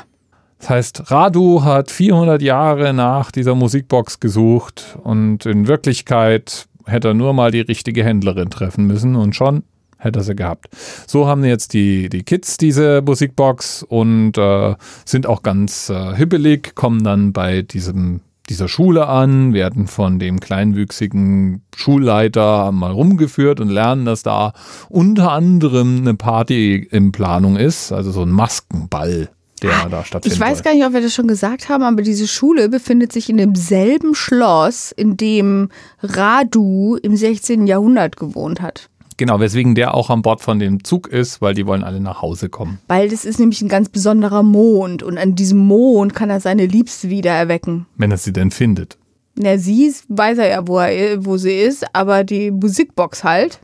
Das 0.58 0.68
heißt, 0.68 1.12
Radu 1.12 1.62
hat 1.62 1.92
400 1.92 2.42
Jahre 2.42 2.92
nach 2.92 3.30
dieser 3.30 3.54
Musikbox 3.54 4.18
gesucht 4.18 4.98
und 5.04 5.46
in 5.46 5.68
Wirklichkeit 5.68 6.66
hätte 6.86 7.06
er 7.06 7.14
nur 7.14 7.34
mal 7.34 7.52
die 7.52 7.60
richtige 7.60 8.02
Händlerin 8.02 8.50
treffen 8.50 8.84
müssen 8.84 9.14
und 9.14 9.36
schon 9.36 9.62
hätte 9.96 10.18
er 10.18 10.24
sie 10.24 10.34
gehabt. 10.34 10.70
So 11.06 11.28
haben 11.28 11.44
jetzt 11.44 11.72
die, 11.72 12.08
die 12.08 12.24
Kids 12.24 12.56
diese 12.56 13.00
Musikbox 13.06 13.84
und 13.84 14.36
äh, 14.36 14.74
sind 15.04 15.28
auch 15.28 15.44
ganz 15.44 15.88
äh, 15.88 16.16
hibbelig, 16.16 16.74
kommen 16.74 17.04
dann 17.04 17.32
bei 17.32 17.62
diesem 17.62 18.22
dieser 18.48 18.68
Schule 18.68 19.06
an, 19.06 19.52
werden 19.52 19.86
von 19.86 20.18
dem 20.18 20.40
kleinwüchsigen 20.40 21.62
Schulleiter 21.76 22.72
mal 22.72 22.90
rumgeführt 22.90 23.60
und 23.60 23.68
lernen, 23.68 24.04
dass 24.04 24.22
da 24.22 24.52
unter 24.88 25.32
anderem 25.32 25.98
eine 25.98 26.14
Party 26.14 26.76
in 26.90 27.12
Planung 27.12 27.56
ist, 27.56 27.92
also 27.92 28.10
so 28.10 28.22
ein 28.22 28.30
Maskenball, 28.30 29.28
der 29.62 29.88
da 29.90 30.04
stattfindet. 30.04 30.36
Ich 30.36 30.40
weiß 30.40 30.62
gar 30.62 30.74
nicht, 30.74 30.84
ob 30.84 30.92
wir 30.92 31.00
das 31.00 31.14
schon 31.14 31.28
gesagt 31.28 31.68
haben, 31.68 31.82
aber 31.82 32.02
diese 32.02 32.26
Schule 32.26 32.68
befindet 32.68 33.12
sich 33.12 33.28
in 33.28 33.36
demselben 33.36 34.14
Schloss, 34.14 34.92
in 34.92 35.16
dem 35.16 35.68
Radu 36.02 36.96
im 36.96 37.16
16. 37.16 37.66
Jahrhundert 37.66 38.16
gewohnt 38.16 38.60
hat. 38.60 38.88
Genau, 39.18 39.40
weswegen 39.40 39.74
der 39.74 39.94
auch 39.94 40.10
an 40.10 40.22
Bord 40.22 40.40
von 40.40 40.60
dem 40.60 40.84
Zug 40.84 41.08
ist, 41.08 41.42
weil 41.42 41.52
die 41.52 41.66
wollen 41.66 41.82
alle 41.82 42.00
nach 42.00 42.22
Hause 42.22 42.48
kommen. 42.48 42.78
Weil 42.86 43.08
das 43.08 43.24
ist 43.24 43.40
nämlich 43.40 43.60
ein 43.60 43.68
ganz 43.68 43.88
besonderer 43.88 44.44
Mond 44.44 45.02
und 45.02 45.18
an 45.18 45.34
diesem 45.34 45.58
Mond 45.58 46.14
kann 46.14 46.30
er 46.30 46.40
seine 46.40 46.66
Liebste 46.66 47.10
wieder 47.10 47.32
erwecken. 47.32 47.86
Wenn 47.96 48.12
er 48.12 48.16
sie 48.16 48.32
denn 48.32 48.52
findet. 48.52 48.96
Na, 49.34 49.58
sie 49.58 49.92
weiß 50.08 50.38
er 50.38 50.48
ja, 50.48 50.66
wo, 50.68 50.78
er, 50.78 51.24
wo 51.24 51.36
sie 51.36 51.52
ist, 51.52 51.84
aber 51.94 52.22
die 52.22 52.52
Musikbox 52.52 53.24
halt. 53.24 53.58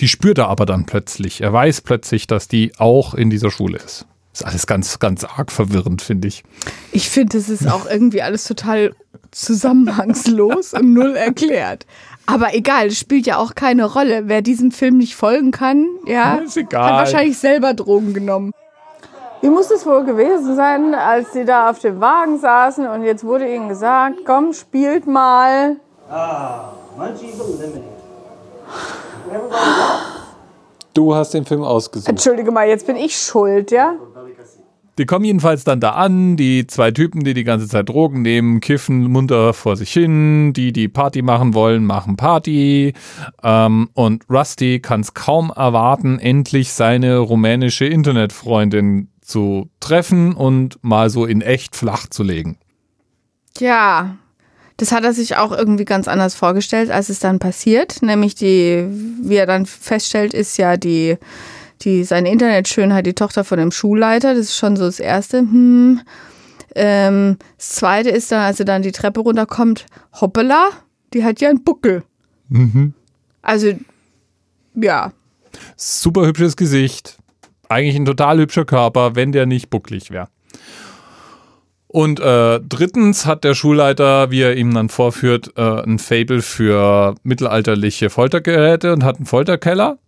Die 0.00 0.08
spürt 0.08 0.38
er 0.38 0.48
aber 0.48 0.66
dann 0.66 0.84
plötzlich. 0.84 1.42
Er 1.42 1.52
weiß 1.52 1.82
plötzlich, 1.82 2.26
dass 2.26 2.48
die 2.48 2.72
auch 2.78 3.14
in 3.14 3.30
dieser 3.30 3.52
Schule 3.52 3.78
ist. 3.78 4.04
Ist 4.32 4.44
alles 4.44 4.66
ganz, 4.66 4.98
ganz 4.98 5.24
arg 5.24 5.52
verwirrend, 5.52 6.02
finde 6.02 6.28
ich. 6.28 6.42
Ich 6.90 7.08
finde, 7.08 7.38
das 7.38 7.48
ist 7.48 7.68
auch 7.68 7.86
irgendwie 7.86 8.22
alles 8.22 8.44
total 8.44 8.94
zusammenhangslos 9.30 10.74
und 10.74 10.92
null 10.92 11.14
erklärt. 11.16 11.86
Aber 12.30 12.54
egal, 12.54 12.88
es 12.88 12.98
spielt 12.98 13.26
ja 13.26 13.38
auch 13.38 13.54
keine 13.54 13.86
Rolle. 13.90 14.24
Wer 14.26 14.42
diesem 14.42 14.70
Film 14.70 14.98
nicht 14.98 15.16
folgen 15.16 15.50
kann, 15.50 15.86
ja, 16.04 16.34
Ist 16.36 16.58
egal. 16.58 16.84
hat 16.84 16.98
wahrscheinlich 16.98 17.38
selber 17.38 17.72
Drogen 17.72 18.12
genommen. 18.12 18.52
Wie 19.40 19.48
muss 19.48 19.70
es 19.70 19.86
wohl 19.86 20.04
gewesen 20.04 20.54
sein, 20.54 20.94
als 20.94 21.32
sie 21.32 21.46
da 21.46 21.70
auf 21.70 21.78
dem 21.78 22.00
Wagen 22.00 22.38
saßen 22.38 22.86
und 22.86 23.02
jetzt 23.02 23.24
wurde 23.24 23.48
ihnen 23.50 23.70
gesagt, 23.70 24.16
komm, 24.26 24.52
spielt 24.52 25.06
mal. 25.06 25.76
Ah, 26.10 26.72
Munchies 26.98 27.34
Eliminated. 27.40 27.82
Du 30.92 31.14
hast 31.14 31.32
den 31.32 31.46
Film 31.46 31.62
ausgesucht. 31.62 32.08
Entschuldige 32.10 32.50
mal, 32.50 32.68
jetzt 32.68 32.86
bin 32.86 32.96
ich 32.96 33.16
schuld, 33.16 33.70
ja? 33.70 33.94
Die 34.98 35.06
kommen 35.06 35.24
jedenfalls 35.24 35.62
dann 35.62 35.78
da 35.78 35.90
an, 35.90 36.36
die 36.36 36.66
zwei 36.66 36.90
Typen, 36.90 37.22
die 37.22 37.32
die 37.32 37.44
ganze 37.44 37.68
Zeit 37.68 37.88
Drogen 37.88 38.22
nehmen, 38.22 38.60
kiffen 38.60 39.04
munter 39.04 39.54
vor 39.54 39.76
sich 39.76 39.92
hin, 39.92 40.52
die, 40.52 40.72
die 40.72 40.88
Party 40.88 41.22
machen 41.22 41.54
wollen, 41.54 41.84
machen 41.84 42.16
Party. 42.16 42.94
Ähm, 43.44 43.88
und 43.94 44.24
Rusty 44.28 44.80
kann 44.80 45.00
es 45.00 45.14
kaum 45.14 45.52
erwarten, 45.54 46.18
endlich 46.18 46.72
seine 46.72 47.18
rumänische 47.18 47.86
Internetfreundin 47.86 49.08
zu 49.20 49.70
treffen 49.78 50.34
und 50.34 50.82
mal 50.82 51.10
so 51.10 51.26
in 51.26 51.42
echt 51.42 51.76
flach 51.76 52.08
zu 52.08 52.24
legen. 52.24 52.58
Ja, 53.58 54.16
das 54.78 54.90
hat 54.90 55.04
er 55.04 55.12
sich 55.12 55.36
auch 55.36 55.52
irgendwie 55.52 55.84
ganz 55.84 56.08
anders 56.08 56.34
vorgestellt, 56.34 56.90
als 56.90 57.08
es 57.08 57.20
dann 57.20 57.38
passiert. 57.38 58.02
Nämlich 58.02 58.34
die, 58.34 58.86
wie 59.22 59.36
er 59.36 59.46
dann 59.46 59.66
feststellt, 59.66 60.34
ist 60.34 60.56
ja 60.56 60.76
die, 60.76 61.18
die 61.82 62.04
seine 62.04 62.30
Internetschönheit 62.30 63.06
die 63.06 63.14
Tochter 63.14 63.44
von 63.44 63.58
dem 63.58 63.70
Schulleiter. 63.70 64.34
Das 64.34 64.46
ist 64.46 64.56
schon 64.56 64.76
so 64.76 64.84
das 64.84 65.00
Erste. 65.00 65.38
Hm. 65.38 66.00
Ähm, 66.74 67.36
das 67.56 67.70
Zweite 67.70 68.10
ist 68.10 68.30
dann, 68.30 68.40
als 68.40 68.60
er 68.60 68.66
dann 68.66 68.82
die 68.82 68.92
Treppe 68.92 69.20
runterkommt, 69.20 69.86
hoppala, 70.20 70.68
die 71.14 71.24
hat 71.24 71.40
ja 71.40 71.48
einen 71.48 71.64
Buckel. 71.64 72.02
Also, 73.42 73.72
ja, 74.74 75.12
Super 75.76 76.26
hübsches 76.26 76.56
Gesicht. 76.56 77.18
Eigentlich 77.68 77.96
ein 77.96 78.04
total 78.04 78.38
hübscher 78.38 78.64
Körper, 78.64 79.14
wenn 79.14 79.32
der 79.32 79.46
nicht 79.46 79.70
bucklig 79.70 80.10
wäre. 80.10 80.28
Und 81.86 82.20
äh, 82.20 82.60
drittens 82.60 83.24
hat 83.24 83.44
der 83.44 83.54
Schulleiter, 83.54 84.30
wie 84.30 84.42
er 84.42 84.56
ihm 84.56 84.74
dann 84.74 84.88
vorführt, 84.90 85.52
äh, 85.56 85.82
ein 85.82 85.98
Fable 85.98 86.42
für 86.42 87.14
mittelalterliche 87.22 88.10
Foltergeräte 88.10 88.92
und 88.92 89.04
hat 89.04 89.16
einen 89.16 89.26
Folterkeller. 89.26 89.98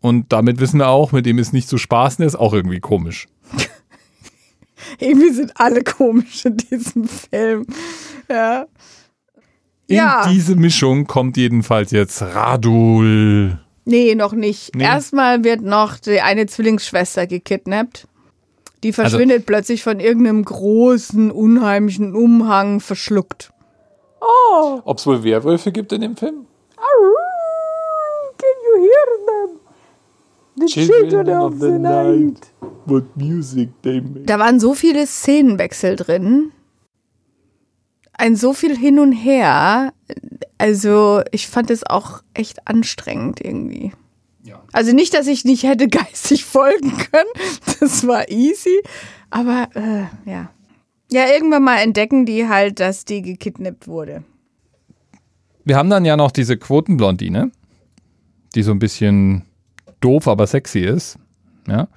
Und 0.00 0.32
damit 0.32 0.60
wissen 0.60 0.78
wir 0.78 0.88
auch, 0.88 1.12
mit 1.12 1.26
dem 1.26 1.38
ist 1.38 1.52
nicht 1.52 1.68
zu 1.68 1.76
spaßen, 1.78 2.18
der 2.22 2.26
ist 2.28 2.36
auch 2.36 2.52
irgendwie 2.52 2.80
komisch. 2.80 3.26
irgendwie 4.98 5.30
sind 5.30 5.52
alle 5.56 5.82
komisch 5.82 6.44
in 6.44 6.56
diesem 6.56 7.08
Film. 7.08 7.66
Ja. 8.28 8.66
In 9.88 9.96
Ja. 9.96 10.28
diese 10.30 10.54
Mischung 10.54 11.06
kommt 11.06 11.36
jedenfalls 11.36 11.90
jetzt 11.90 12.20
Radul. 12.22 13.58
Nee, 13.84 14.14
noch 14.14 14.34
nicht. 14.34 14.74
Nee. 14.76 14.84
Erstmal 14.84 15.44
wird 15.44 15.62
noch 15.62 15.98
die 15.98 16.20
eine 16.20 16.46
Zwillingsschwester 16.46 17.26
gekidnappt. 17.26 18.06
Die 18.84 18.92
verschwindet 18.92 19.46
plötzlich 19.46 19.82
von 19.82 19.98
irgendeinem 19.98 20.44
großen, 20.44 21.32
unheimlichen 21.32 22.14
Umhang 22.14 22.80
verschluckt. 22.80 23.50
Oh, 24.20 24.80
Ob 24.84 24.98
es 24.98 25.06
wohl 25.06 25.24
Werwölfe 25.24 25.72
gibt 25.72 25.92
in 25.92 26.02
dem 26.02 26.16
Film? 26.16 26.44
can 26.76 26.84
The 30.58 30.66
children, 30.66 31.28
of, 31.28 31.60
the, 31.60 31.78
night. 31.78 32.52
What 32.86 33.16
music 33.16 33.70
they 33.82 34.00
make. 34.00 34.24
Da 34.24 34.38
waren 34.38 34.58
so 34.58 34.74
viele 34.74 35.06
Szenenwechsel 35.06 35.96
drin. 35.96 36.52
Ein 38.12 38.34
so 38.34 38.52
viel 38.52 38.76
hin 38.76 38.98
und 38.98 39.12
her. 39.12 39.92
Also, 40.56 41.22
ich 41.30 41.46
fand 41.46 41.70
es 41.70 41.86
auch 41.86 42.22
echt 42.34 42.66
anstrengend 42.66 43.40
irgendwie. 43.44 43.92
Ja. 44.42 44.62
Also 44.72 44.92
nicht, 44.92 45.14
dass 45.14 45.26
ich 45.26 45.44
nicht 45.44 45.62
hätte 45.62 45.88
geistig 45.88 46.44
folgen 46.44 46.96
können. 46.96 47.30
Das 47.80 48.06
war 48.06 48.28
easy. 48.28 48.82
Aber 49.30 49.68
äh, 49.74 50.30
ja. 50.30 50.50
Ja, 51.10 51.26
irgendwann 51.32 51.62
mal 51.62 51.78
entdecken 51.78 52.26
die 52.26 52.48
halt, 52.48 52.80
dass 52.80 53.04
die 53.04 53.22
gekidnappt 53.22 53.86
wurde. 53.86 54.24
Wir 55.64 55.76
haben 55.76 55.90
dann 55.90 56.04
ja 56.04 56.16
noch 56.16 56.30
diese 56.30 56.56
Quotenblondine, 56.56 57.50
die 58.54 58.62
so 58.62 58.72
ein 58.72 58.78
bisschen 58.78 59.44
doof, 60.00 60.28
aber 60.28 60.46
sexy 60.46 60.80
ist. 60.80 61.18
Ja. 61.66 61.88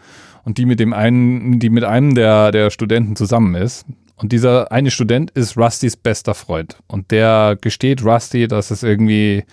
Und 0.43 0.57
die 0.57 0.65
mit 0.65 0.79
dem 0.79 0.93
einen, 0.93 1.59
die 1.59 1.69
mit 1.69 1.83
einem 1.83 2.15
der, 2.15 2.51
der 2.51 2.69
Studenten 2.71 3.15
zusammen 3.15 3.55
ist. 3.55 3.85
Und 4.21 4.31
dieser 4.31 4.71
eine 4.71 4.91
Student 4.91 5.31
ist 5.31 5.57
Rustys 5.57 5.97
bester 5.97 6.35
Freund. 6.35 6.77
Und 6.87 7.09
der 7.09 7.57
gesteht 7.59 8.03
Rusty, 8.05 8.47
dass 8.47 8.69
es 8.69 8.83
irgendwie, 8.83 9.43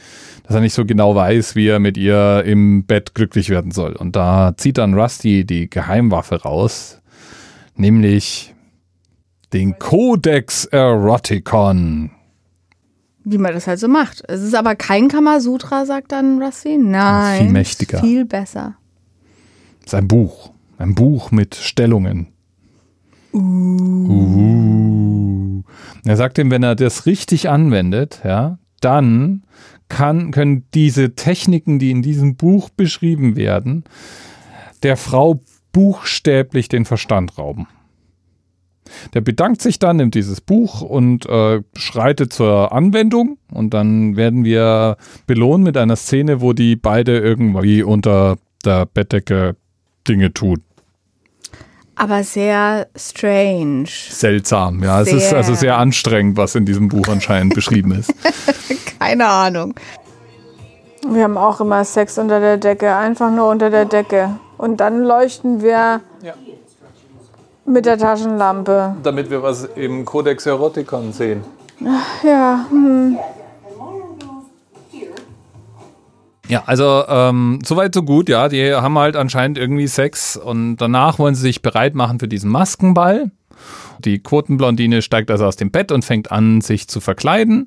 dass 0.44 0.54
er 0.54 0.60
nicht 0.60 0.74
so 0.74 0.84
genau 0.84 1.14
weiß, 1.14 1.56
wie 1.56 1.68
er 1.68 1.78
mit 1.78 1.96
ihr 1.96 2.42
im 2.44 2.84
Bett 2.84 3.14
glücklich 3.14 3.48
werden 3.48 3.70
soll. 3.70 3.92
Und 3.94 4.14
da 4.14 4.52
zieht 4.58 4.76
dann 4.76 4.92
Rusty 4.92 5.46
die 5.46 5.70
Geheimwaffe 5.70 6.42
raus, 6.42 7.00
nämlich 7.76 8.54
den 9.54 9.78
Codex 9.78 10.66
Eroticon. 10.66 12.10
Wie 13.30 13.38
man 13.38 13.52
das 13.52 13.66
halt 13.66 13.78
so 13.78 13.88
macht. 13.88 14.22
Es 14.28 14.40
ist 14.42 14.54
aber 14.54 14.74
kein 14.74 15.08
Kamasutra, 15.08 15.84
sagt 15.84 16.12
dann 16.12 16.40
Rusty. 16.42 16.78
Nein. 16.78 17.42
viel 17.42 17.52
mächtiger. 17.52 18.00
Viel 18.00 18.24
besser. 18.24 18.76
ist 19.84 19.94
ein 19.94 20.08
Buch. 20.08 20.52
Ein 20.78 20.94
Buch 20.94 21.30
mit 21.30 21.54
Stellungen. 21.56 22.28
Uh. 23.32 24.78
Er 26.04 26.16
sagt 26.16 26.38
ihm, 26.38 26.50
wenn 26.50 26.62
er 26.62 26.74
das 26.74 27.04
richtig 27.04 27.50
anwendet, 27.50 28.22
ja, 28.24 28.58
dann 28.80 29.42
kann, 29.88 30.30
können 30.30 30.64
diese 30.72 31.14
Techniken, 31.14 31.78
die 31.78 31.90
in 31.90 32.00
diesem 32.02 32.36
Buch 32.36 32.70
beschrieben 32.70 33.36
werden, 33.36 33.84
der 34.82 34.96
Frau 34.96 35.40
buchstäblich 35.72 36.68
den 36.68 36.84
Verstand 36.84 37.36
rauben. 37.38 37.66
Der 39.14 39.20
bedankt 39.20 39.62
sich 39.62 39.78
dann, 39.78 39.96
nimmt 39.96 40.14
dieses 40.14 40.40
Buch 40.40 40.80
und 40.80 41.26
äh, 41.26 41.62
schreitet 41.76 42.32
zur 42.32 42.72
Anwendung. 42.72 43.38
Und 43.52 43.74
dann 43.74 44.16
werden 44.16 44.44
wir 44.44 44.96
belohnt 45.26 45.64
mit 45.64 45.76
einer 45.76 45.96
Szene, 45.96 46.40
wo 46.40 46.52
die 46.52 46.76
beide 46.76 47.18
irgendwie 47.18 47.82
unter 47.82 48.36
der 48.64 48.86
Bettdecke 48.86 49.56
Dinge 50.06 50.32
tun. 50.32 50.62
Aber 51.98 52.22
sehr 52.22 52.86
strange. 52.96 53.88
Seltsam, 53.88 54.84
ja. 54.84 55.00
Es 55.00 55.12
ist 55.12 55.30
Sehr. 55.30 55.38
also 55.38 55.54
sehr 55.54 55.78
anstrengend, 55.78 56.36
was 56.36 56.54
in 56.54 56.64
diesem 56.64 56.86
Buch 56.88 57.08
anscheinend 57.08 57.54
beschrieben 57.54 57.90
ist. 57.90 58.14
Keine 59.00 59.26
Ahnung. 59.26 59.74
Wir 61.10 61.24
haben 61.24 61.36
auch 61.36 61.60
immer 61.60 61.84
Sex 61.84 62.16
unter 62.18 62.38
der 62.38 62.56
Decke, 62.56 62.94
einfach 62.94 63.32
nur 63.32 63.50
unter 63.50 63.70
der 63.70 63.84
Decke. 63.84 64.38
Und 64.58 64.78
dann 64.78 65.02
leuchten 65.02 65.60
wir 65.60 66.00
mit 67.68 67.86
der 67.86 67.98
Taschenlampe. 67.98 68.96
Damit 69.02 69.30
wir 69.30 69.42
was 69.42 69.64
im 69.64 70.04
Codex 70.04 70.46
Eroticon 70.46 71.12
sehen. 71.12 71.42
Ja, 72.24 72.66
hm. 72.70 73.18
Ja, 76.48 76.62
also 76.64 77.04
ähm, 77.08 77.58
soweit 77.62 77.94
so 77.94 78.02
gut, 78.02 78.28
ja. 78.30 78.48
Die 78.48 78.74
haben 78.74 78.98
halt 78.98 79.16
anscheinend 79.16 79.58
irgendwie 79.58 79.86
Sex 79.86 80.36
und 80.36 80.76
danach 80.76 81.18
wollen 81.18 81.34
sie 81.34 81.42
sich 81.42 81.60
bereit 81.60 81.94
machen 81.94 82.18
für 82.18 82.28
diesen 82.28 82.50
Maskenball. 82.50 83.30
Die 83.98 84.18
Quotenblondine 84.20 85.02
steigt 85.02 85.30
also 85.30 85.44
aus 85.44 85.56
dem 85.56 85.70
Bett 85.70 85.92
und 85.92 86.04
fängt 86.04 86.32
an, 86.32 86.62
sich 86.62 86.88
zu 86.88 87.00
verkleiden. 87.00 87.66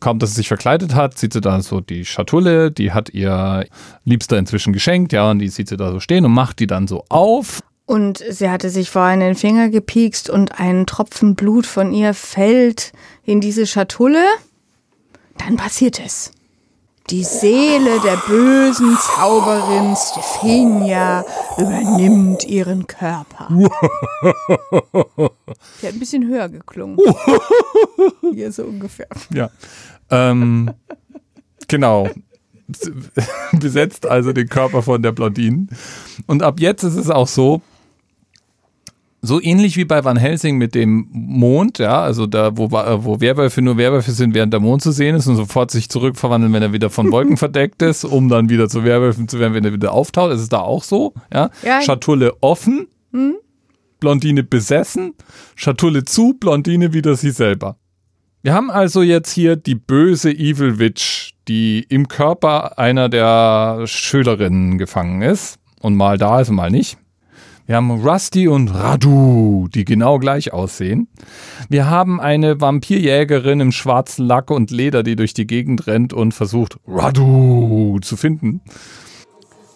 Kaum, 0.00 0.18
dass 0.18 0.30
sie 0.30 0.36
sich 0.36 0.48
verkleidet 0.48 0.94
hat, 0.94 1.18
sieht 1.18 1.32
sie 1.32 1.40
da 1.40 1.60
so 1.62 1.80
die 1.80 2.04
Schatulle, 2.04 2.70
die 2.70 2.92
hat 2.92 3.10
ihr 3.10 3.66
Liebster 4.04 4.38
inzwischen 4.38 4.72
geschenkt, 4.72 5.12
ja, 5.12 5.30
und 5.30 5.40
die 5.40 5.48
sieht 5.48 5.68
sie 5.68 5.76
da 5.76 5.90
so 5.90 5.98
stehen 5.98 6.24
und 6.24 6.32
macht 6.32 6.60
die 6.60 6.68
dann 6.68 6.86
so 6.86 7.04
auf. 7.08 7.60
Und 7.90 8.22
sie 8.28 8.48
hatte 8.48 8.70
sich 8.70 8.88
vorher 8.88 9.14
in 9.14 9.20
den 9.20 9.34
Finger 9.34 9.68
gepiekst 9.68 10.30
und 10.30 10.60
ein 10.60 10.86
Tropfen 10.86 11.34
Blut 11.34 11.66
von 11.66 11.92
ihr 11.92 12.14
fällt 12.14 12.92
in 13.24 13.40
diese 13.40 13.66
Schatulle. 13.66 14.22
Dann 15.38 15.56
passiert 15.56 15.98
es. 15.98 16.30
Die 17.10 17.24
Seele 17.24 17.98
der 18.04 18.16
bösen 18.28 18.96
Zauberin 18.96 19.96
Stephania 19.96 21.24
übernimmt 21.58 22.44
ihren 22.44 22.86
Körper. 22.86 23.48
Die 25.82 25.86
hat 25.88 25.92
ein 25.92 25.98
bisschen 25.98 26.28
höher 26.28 26.48
geklungen. 26.48 26.96
Hier 28.32 28.52
so 28.52 28.66
ungefähr. 28.66 29.08
Ja. 29.34 29.50
Ähm, 30.10 30.70
genau. 31.66 32.08
Besetzt 33.52 34.06
also 34.06 34.32
den 34.32 34.48
Körper 34.48 34.80
von 34.80 35.02
der 35.02 35.10
Blondinen. 35.10 35.70
Und 36.28 36.44
ab 36.44 36.60
jetzt 36.60 36.84
ist 36.84 36.94
es 36.94 37.10
auch 37.10 37.26
so, 37.26 37.62
so 39.22 39.40
ähnlich 39.40 39.76
wie 39.76 39.84
bei 39.84 40.04
Van 40.04 40.16
Helsing 40.16 40.56
mit 40.56 40.74
dem 40.74 41.08
Mond, 41.10 41.78
ja, 41.78 42.00
also 42.00 42.26
da, 42.26 42.56
wo, 42.56 42.66
äh, 42.66 43.04
wo 43.04 43.20
Werwölfe 43.20 43.60
nur 43.60 43.76
Werwölfe 43.76 44.12
sind, 44.12 44.34
während 44.34 44.52
der 44.52 44.60
Mond 44.60 44.82
zu 44.82 44.92
sehen 44.92 45.14
ist 45.14 45.26
und 45.26 45.36
sofort 45.36 45.70
sich 45.70 45.88
zurückverwandeln, 45.90 46.52
wenn 46.52 46.62
er 46.62 46.72
wieder 46.72 46.90
von 46.90 47.12
Wolken 47.12 47.36
verdeckt 47.38 47.82
ist, 47.82 48.04
um 48.04 48.28
dann 48.28 48.48
wieder 48.48 48.68
zu 48.68 48.84
Werwölfen 48.84 49.28
zu 49.28 49.38
werden, 49.38 49.52
wenn 49.52 49.64
er 49.64 49.72
wieder 49.72 49.92
auftaucht. 49.92 50.32
Das 50.32 50.40
ist 50.40 50.52
da 50.52 50.60
auch 50.60 50.82
so, 50.82 51.12
ja. 51.32 51.50
Ja. 51.62 51.82
Schatulle 51.82 52.34
offen, 52.40 52.86
Blondine 54.00 54.42
besessen, 54.42 55.14
Schatulle 55.54 56.04
zu, 56.04 56.34
Blondine 56.34 56.92
wieder 56.94 57.14
sie 57.14 57.30
selber. 57.30 57.76
Wir 58.42 58.54
haben 58.54 58.70
also 58.70 59.02
jetzt 59.02 59.30
hier 59.32 59.56
die 59.56 59.74
böse 59.74 60.30
Evil 60.30 60.78
Witch, 60.78 61.34
die 61.46 61.84
im 61.90 62.08
Körper 62.08 62.78
einer 62.78 63.10
der 63.10 63.82
Schülerinnen 63.84 64.78
gefangen 64.78 65.20
ist 65.20 65.58
und 65.80 65.94
mal 65.94 66.16
da 66.16 66.40
ist 66.40 66.48
und 66.48 66.56
mal 66.56 66.70
nicht. 66.70 66.96
Wir 67.70 67.76
haben 67.76 68.04
Rusty 68.04 68.48
und 68.48 68.74
Radu, 68.74 69.68
die 69.72 69.84
genau 69.84 70.18
gleich 70.18 70.52
aussehen. 70.52 71.06
Wir 71.68 71.88
haben 71.88 72.20
eine 72.20 72.60
Vampirjägerin 72.60 73.60
im 73.60 73.70
schwarzen 73.70 74.26
Lack 74.26 74.50
und 74.50 74.72
Leder, 74.72 75.04
die 75.04 75.14
durch 75.14 75.34
die 75.34 75.46
Gegend 75.46 75.86
rennt 75.86 76.12
und 76.12 76.34
versucht, 76.34 76.78
Radu 76.88 78.00
zu 78.02 78.16
finden. 78.16 78.60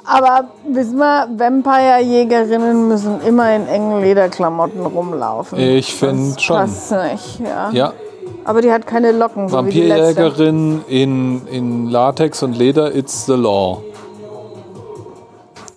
Aber 0.04 0.48
wissen 0.68 0.96
wir, 0.98 1.28
Vampire-Jägerinnen 1.36 2.88
müssen 2.88 3.20
immer 3.20 3.54
in 3.54 3.68
engen 3.68 4.00
Lederklamotten 4.00 4.84
rumlaufen. 4.84 5.60
Ich 5.60 5.94
finde 5.94 6.32
Das 6.32 6.42
schon. 6.42 6.56
Passt 6.56 6.90
nicht, 6.90 7.42
ja. 7.48 7.70
Ja, 7.70 7.92
Aber 8.44 8.60
die 8.60 8.72
hat 8.72 8.88
keine 8.88 9.12
Locken, 9.12 9.48
so 9.48 9.64
wie 9.66 9.70
die 9.70 9.82
letzte. 9.82 10.24
Vampirjägerin 10.24 10.80
in, 10.88 11.46
in 11.46 11.86
Latex 11.90 12.42
und 12.42 12.58
Leder, 12.58 12.92
it's 12.92 13.26
the 13.26 13.34
law. 13.34 13.80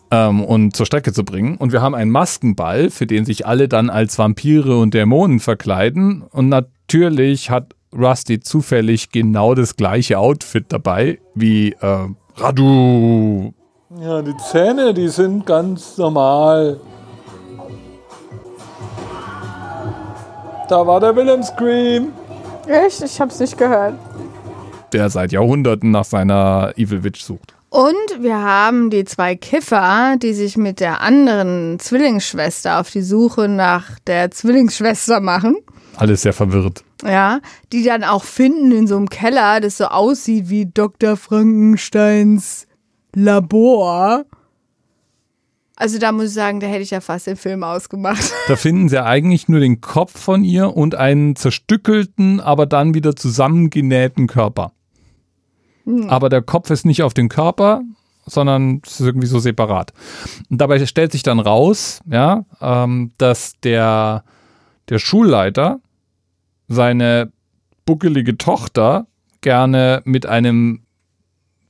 Ähm, 0.09 0.43
und 0.43 0.75
zur 0.75 0.85
Strecke 0.85 1.11
zu 1.11 1.23
bringen. 1.25 1.57
Und 1.57 1.71
wir 1.73 1.81
haben 1.81 1.93
einen 1.95 2.11
Maskenball, 2.11 2.89
für 2.89 3.05
den 3.05 3.25
sich 3.25 3.45
alle 3.45 3.67
dann 3.67 3.89
als 3.89 4.17
Vampire 4.17 4.77
und 4.79 4.93
Dämonen 4.93 5.39
verkleiden. 5.39 6.21
Und 6.21 6.47
natürlich 6.49 7.49
hat 7.49 7.73
Rusty 7.93 8.39
zufällig 8.39 9.09
genau 9.11 9.53
das 9.53 9.75
gleiche 9.75 10.19
Outfit 10.19 10.65
dabei 10.69 11.19
wie 11.35 11.71
äh, 11.81 12.07
Radu. 12.35 13.53
Ja, 13.99 14.21
die 14.21 14.35
Zähne, 14.37 14.93
die 14.93 15.07
sind 15.07 15.45
ganz 15.45 15.97
normal. 15.97 16.79
Da 20.69 20.85
war 20.85 20.99
der 20.99 21.15
Willem 21.15 21.43
Scream. 21.43 22.09
Echt? 22.67 23.01
Ich 23.01 23.19
hab's 23.21 23.39
nicht 23.39 23.57
gehört. 23.57 23.95
der 24.93 25.09
seit 25.09 25.31
Jahrhunderten 25.31 25.91
nach 25.91 26.05
seiner 26.05 26.73
Evil 26.77 27.03
Witch 27.03 27.21
sucht. 27.21 27.56
Und 27.77 28.23
wir 28.23 28.39
haben 28.39 28.89
die 28.89 29.05
zwei 29.05 29.35
Kiffer, 29.35 30.15
die 30.19 30.33
sich 30.33 30.57
mit 30.57 30.79
der 30.79 31.01
anderen 31.01 31.77
Zwillingsschwester 31.77 32.79
auf 32.79 32.89
die 32.89 33.03
Suche 33.03 33.47
nach 33.47 33.99
der 34.07 34.31
Zwillingsschwester 34.31 35.19
machen. 35.19 35.57
Alles 35.95 36.23
sehr 36.23 36.33
verwirrt. 36.33 36.83
Ja, 37.05 37.39
die 37.71 37.83
dann 37.83 38.03
auch 38.03 38.23
finden 38.23 38.71
in 38.71 38.87
so 38.87 38.97
einem 38.97 39.09
Keller, 39.09 39.59
das 39.59 39.77
so 39.77 39.85
aussieht 39.85 40.49
wie 40.49 40.65
Dr. 40.65 41.17
Frankensteins 41.17 42.65
Labor. 43.13 44.25
Also 45.75 45.99
da 45.99 46.11
muss 46.11 46.29
ich 46.29 46.33
sagen, 46.33 46.59
da 46.59 46.65
hätte 46.65 46.81
ich 46.81 46.89
ja 46.89 46.99
fast 46.99 47.27
den 47.27 47.37
Film 47.37 47.63
ausgemacht. 47.63 48.33
Da 48.47 48.55
finden 48.55 48.89
sie 48.89 49.03
eigentlich 49.03 49.49
nur 49.49 49.59
den 49.59 49.81
Kopf 49.81 50.19
von 50.19 50.43
ihr 50.43 50.75
und 50.75 50.95
einen 50.95 51.35
zerstückelten, 51.35 52.39
aber 52.39 52.65
dann 52.65 52.95
wieder 52.95 53.15
zusammengenähten 53.15 54.25
Körper. 54.25 54.71
Aber 56.09 56.29
der 56.29 56.41
Kopf 56.41 56.69
ist 56.69 56.85
nicht 56.85 57.03
auf 57.03 57.13
dem 57.13 57.29
Körper, 57.29 57.81
sondern 58.25 58.81
es 58.85 58.99
ist 58.99 59.05
irgendwie 59.05 59.27
so 59.27 59.39
separat. 59.39 59.93
Und 60.49 60.59
dabei 60.59 60.85
stellt 60.85 61.11
sich 61.11 61.23
dann 61.23 61.39
raus, 61.39 62.01
ja, 62.09 62.45
ähm, 62.61 63.11
dass 63.17 63.53
der, 63.61 64.23
der 64.89 64.99
Schulleiter 64.99 65.79
seine 66.67 67.31
buckelige 67.85 68.37
Tochter 68.37 69.07
gerne 69.41 70.01
mit 70.03 70.25
einem 70.25 70.81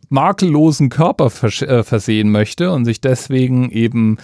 makellosen 0.10 0.89
Körper 0.89 1.30
vers 1.30 1.62
äh, 1.62 1.84
versehen 1.84 2.32
möchte 2.32 2.71
und 2.71 2.86
sich 2.86 3.01
deswegen 3.01 3.69
eben 3.69 4.17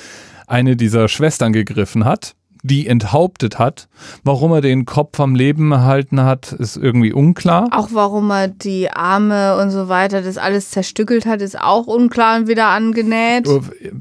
eine 0.48 0.76
dieser 0.76 1.08
Schwestern 1.08 1.54
gegriffen 1.54 2.06
hat, 2.06 2.36
die 2.64 2.88
enthauptet 2.88 3.60
hat. 3.60 3.88
Warum 4.24 4.54
er 4.54 4.62
den 4.62 4.86
Kopf 4.86 5.20
am 5.20 5.36
Leben 5.36 5.72
erhalten 5.72 6.24
hat, 6.24 6.54
ist 6.54 6.78
irgendwie 6.78 7.14
unklar. 7.14 7.68
Auch 7.72 7.90
warum 7.92 8.32
er 8.32 8.48
die 8.48 8.90
Arme 8.90 9.58
und 9.62 9.70
so 9.70 9.90
weiter, 9.90 10.22
das 10.22 10.38
alles 10.38 10.72
zerstückelt 10.72 11.26
hat, 11.26 11.42
ist 11.42 11.60
auch 11.60 11.88
unklar 11.88 12.38
und 12.38 12.48
wieder 12.48 12.68
angenäht. 12.68 13.48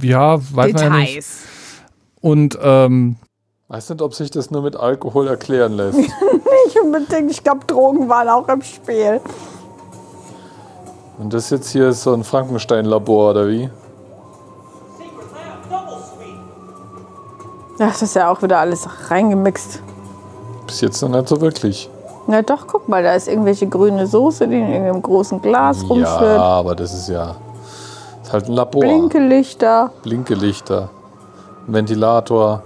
Ja, 0.00 0.38
weiß 0.38 0.72
man 0.74 0.82
ja 0.82 0.90
nicht. 0.90 1.08
Details. 1.08 1.42
Und 2.20 2.56
ähm, 2.62 3.16
weiß 3.66 3.90
nicht, 3.90 4.00
ob 4.00 4.14
sich 4.14 4.30
das 4.30 4.52
nur 4.52 4.62
mit 4.62 4.76
Alkohol 4.76 5.26
erklären 5.26 5.72
lässt. 5.72 5.98
Nicht 5.98 6.80
unbedingt. 6.80 7.30
Ich 7.30 7.42
glaube, 7.42 7.66
Drogen 7.66 8.08
waren 8.08 8.28
auch 8.28 8.48
im 8.48 8.62
Spiel. 8.62 9.20
Und 11.18 11.34
das 11.34 11.50
jetzt 11.50 11.70
hier 11.70 11.88
ist 11.88 12.02
so 12.02 12.14
ein 12.14 12.22
Frankenstein-Labor, 12.22 13.30
oder 13.30 13.48
wie? 13.48 13.70
Das 17.86 18.02
ist 18.02 18.14
ja 18.14 18.30
auch 18.30 18.42
wieder 18.42 18.58
alles 18.58 18.88
reingemixt. 19.10 19.82
Bis 20.66 20.80
jetzt 20.80 21.00
noch 21.02 21.08
nicht 21.08 21.28
so 21.28 21.40
wirklich. 21.40 21.90
Na 22.26 22.42
doch, 22.42 22.66
guck 22.66 22.88
mal, 22.88 23.02
da 23.02 23.14
ist 23.14 23.28
irgendwelche 23.28 23.66
grüne 23.66 24.06
Soße, 24.06 24.46
die 24.46 24.56
in 24.60 24.68
irgendeinem 24.70 25.02
großen 25.02 25.42
Glas 25.42 25.82
Ja, 25.82 25.88
rumschwirrt. 25.88 26.38
aber 26.40 26.74
das 26.76 26.94
ist 26.94 27.08
ja 27.08 27.36
ist 28.22 28.32
halt 28.32 28.46
ein 28.48 28.52
Labor. 28.52 28.80
Blinkelichter. 28.80 29.90
Blinkelichter. 30.02 30.88
Ein 31.66 31.74
Ventilator. 31.74 32.62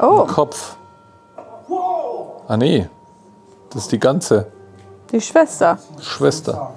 Oh, 0.00 0.24
Kopf. 0.26 0.76
Ah 2.48 2.56
nee, 2.56 2.88
das 3.70 3.82
ist 3.82 3.92
die 3.92 3.98
ganze 3.98 4.46
die 5.10 5.20
Schwester. 5.20 5.78
Schwester. 6.00 6.70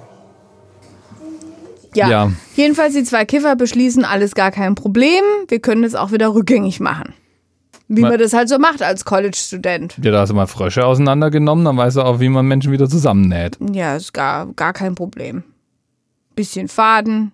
Ja. 1.94 2.08
Ja. 2.08 2.32
Jedenfalls 2.54 2.94
die 2.94 3.04
zwei 3.04 3.24
Kiffer 3.24 3.56
beschließen, 3.56 4.04
alles 4.04 4.34
gar 4.34 4.50
kein 4.50 4.74
Problem. 4.74 5.22
Wir 5.48 5.60
können 5.60 5.84
es 5.84 5.94
auch 5.94 6.12
wieder 6.12 6.34
rückgängig 6.34 6.80
machen. 6.80 7.14
Wie 7.88 8.02
Ma- 8.02 8.10
man 8.10 8.18
das 8.20 8.32
halt 8.32 8.48
so 8.48 8.58
macht 8.58 8.82
als 8.82 9.04
College-Student. 9.04 9.96
Ja, 10.02 10.12
da 10.12 10.20
hast 10.20 10.28
du 10.28 10.34
mal 10.34 10.46
Frösche 10.46 10.86
auseinandergenommen, 10.86 11.64
dann 11.64 11.76
weißt 11.76 11.96
du 11.96 12.02
auch, 12.02 12.20
wie 12.20 12.28
man 12.28 12.46
Menschen 12.46 12.70
wieder 12.70 12.88
zusammennäht. 12.88 13.58
Ja, 13.72 13.96
ist 13.96 14.14
gar, 14.14 14.46
gar 14.54 14.72
kein 14.72 14.94
Problem. 14.94 15.42
Bisschen 16.36 16.68
Faden. 16.68 17.32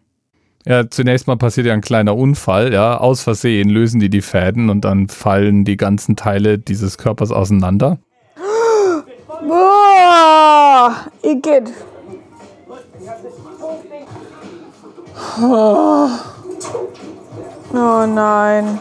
Ja, 0.65 0.89
zunächst 0.89 1.27
mal 1.27 1.37
passiert 1.37 1.67
ja 1.67 1.75
ein 1.75 1.83
kleiner 1.83 2.17
Unfall, 2.17 2.73
ja, 2.73 2.97
aus 2.97 3.23
Versehen 3.23 3.69
lösen 3.69 4.01
die 4.01 4.09
die 4.09 4.23
Fäden 4.23 4.71
und 4.71 4.81
dann 4.87 5.09
fallen 5.09 5.65
die 5.67 5.77
ganzen 5.77 6.17
Teile 6.17 6.59
dieses 6.59 6.97
Körpers 6.97 7.31
auseinander. 7.31 7.99
Boah, 9.47 10.97
Igitt. 11.23 11.71
Oh 17.73 18.07
nein. 18.07 18.81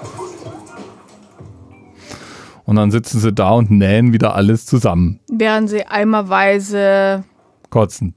Und 2.66 2.76
dann 2.78 2.92
sitzen 2.92 3.20
sie 3.20 3.32
da 3.32 3.52
und 3.52 3.72
nähen 3.72 4.12
wieder 4.14 4.36
alles 4.36 4.66
zusammen. 4.66 5.20
Während 5.30 5.70
sie 5.70 5.86
eimerweise. 5.86 7.24
Kotzen. 7.70 8.16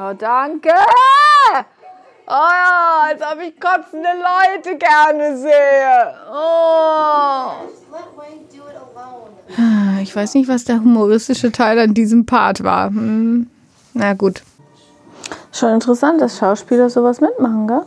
Oh, 0.00 0.12
danke. 0.18 0.70
Oh 2.26 2.30
ja, 2.30 3.04
als 3.04 3.22
ob 3.22 3.40
ich 3.40 3.58
kotzende 3.58 4.10
Leute 4.18 4.76
gerne 4.76 5.36
sehe. 5.38 6.14
Oh. 6.30 7.52
Alone. 7.92 10.02
Ich 10.02 10.14
weiß 10.14 10.34
nicht, 10.34 10.48
was 10.48 10.64
der 10.64 10.80
humoristische 10.80 11.52
Teil 11.52 11.78
an 11.78 11.94
diesem 11.94 12.26
Part 12.26 12.62
war. 12.62 12.88
Hm. 12.88 13.48
Na 13.94 14.14
gut. 14.14 14.42
Schon 15.52 15.74
interessant, 15.74 16.20
dass 16.20 16.38
Schauspieler 16.38 16.88
sowas 16.90 17.20
mitmachen, 17.20 17.66
gell? 17.66 17.82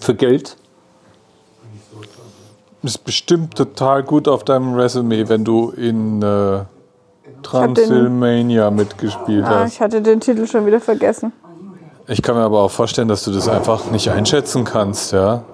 Für 0.00 0.14
Geld? 0.14 0.56
Ist 2.82 3.04
bestimmt 3.04 3.54
total 3.56 4.02
gut 4.02 4.26
auf 4.26 4.42
deinem 4.44 4.74
Resümee, 4.74 5.28
wenn 5.28 5.44
du 5.44 5.70
in 5.70 6.20
äh, 6.20 6.64
Transylvania 7.44 8.70
mitgespielt 8.72 9.44
Ah, 9.44 9.60
hast. 9.60 9.74
ich 9.74 9.80
hatte 9.80 10.02
den 10.02 10.18
Titel 10.20 10.46
schon 10.48 10.66
wieder 10.66 10.80
vergessen. 10.80 11.32
Ich 12.08 12.20
kann 12.22 12.34
mir 12.34 12.42
aber 12.42 12.60
auch 12.62 12.70
vorstellen, 12.72 13.06
dass 13.06 13.22
du 13.24 13.30
das 13.30 13.46
einfach 13.48 13.88
nicht 13.92 14.10
einschätzen 14.10 14.64
kannst, 14.64 15.12
ja. 15.12 15.44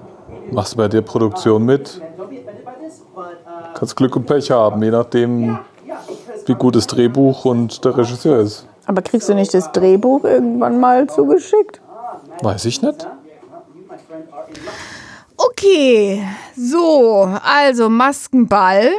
Machst 0.50 0.72
du 0.72 0.76
bei 0.78 0.88
der 0.88 1.02
Produktion 1.02 1.64
mit, 1.66 2.00
Don't 2.18 2.28
be 2.30 2.36
offended 2.40 2.64
by 2.64 2.70
this, 2.82 3.02
but 3.14 3.24
uh, 3.46 3.67
kannst 3.78 3.96
Glück 3.96 4.16
und 4.16 4.26
Pech 4.26 4.50
haben, 4.50 4.82
je 4.82 4.90
nachdem, 4.90 5.58
wie 6.46 6.54
gut 6.54 6.74
das 6.76 6.88
Drehbuch 6.88 7.44
und 7.44 7.84
der 7.84 7.94
Regisseur 7.96 8.40
ist. 8.40 8.66
Aber 8.86 9.02
kriegst 9.02 9.28
du 9.28 9.34
nicht 9.34 9.52
das 9.54 9.70
Drehbuch 9.72 10.24
irgendwann 10.24 10.80
mal 10.80 11.06
zugeschickt? 11.06 11.80
Weiß 12.42 12.64
ich 12.64 12.82
nicht. 12.82 13.06
Okay, 15.36 16.24
so, 16.56 17.28
also 17.44 17.88
Maskenball. 17.88 18.90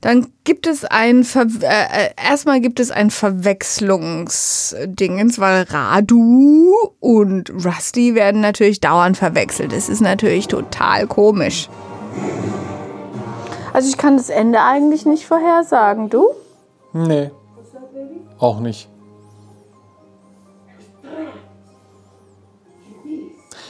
Dann 0.00 0.28
gibt 0.44 0.66
es 0.66 0.84
ein, 0.84 1.24
Ver 1.24 1.46
äh, 1.62 1.66
äh, 1.66 2.10
erstmal 2.16 2.60
gibt 2.60 2.80
es 2.80 2.90
ein 2.90 3.10
Verwechslungsdingens, 3.10 5.38
weil 5.38 5.62
Radu 5.62 6.74
und 6.98 7.50
Rusty 7.64 8.16
werden 8.16 8.40
natürlich 8.40 8.80
dauernd 8.80 9.16
verwechselt. 9.16 9.72
Es 9.72 9.88
ist 9.88 10.00
natürlich 10.00 10.48
total 10.48 11.06
komisch. 11.06 11.68
Also 13.72 13.88
ich 13.88 13.96
kann 13.96 14.16
das 14.16 14.28
Ende 14.28 14.60
eigentlich 14.60 15.06
nicht 15.06 15.26
vorhersagen, 15.26 16.10
du? 16.10 16.28
Nee. 16.92 17.30
Auch 18.38 18.60
nicht. 18.60 18.88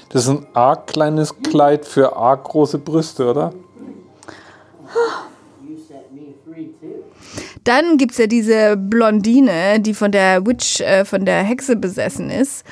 Das 0.09 0.25
ist 0.25 0.29
ein 0.29 0.47
arg 0.53 0.89
kleines 0.89 1.35
Kleid 1.43 1.87
für 1.87 2.17
arg 2.17 2.45
große 2.45 2.79
Brüste, 2.79 3.31
oder? 3.31 3.53
Dann 7.65 7.97
gibt 7.97 8.13
es 8.13 8.19
ja 8.19 8.27
diese 8.27 8.77
Blondine, 8.77 9.79
die 9.81 9.95
von 9.95 10.11
der 10.11 10.45
Witch, 10.45 10.81
äh, 10.81 11.05
von 11.05 11.25
der 11.25 11.43
Hexe 11.45 11.77
besessen 11.77 12.29
ist 12.29 12.65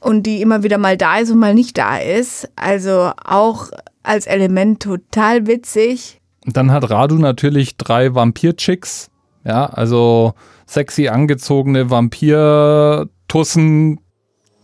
und 0.00 0.24
die 0.24 0.42
immer 0.42 0.62
wieder 0.62 0.78
mal 0.78 0.96
da 0.96 1.18
ist 1.18 1.30
und 1.30 1.38
mal 1.38 1.54
nicht 1.54 1.78
da 1.78 1.96
ist. 1.98 2.48
Also 2.54 3.10
auch 3.24 3.68
als 4.02 4.26
Element 4.26 4.82
total 4.82 5.46
witzig. 5.46 6.17
Und 6.48 6.56
dann 6.56 6.72
hat 6.72 6.88
Radu 6.88 7.16
natürlich 7.16 7.76
drei 7.76 8.14
Vampir-Chicks. 8.14 9.10
Ja, 9.44 9.66
also 9.66 10.32
sexy 10.66 11.08
angezogene 11.08 11.90
Vampir-Tussen. 11.90 14.00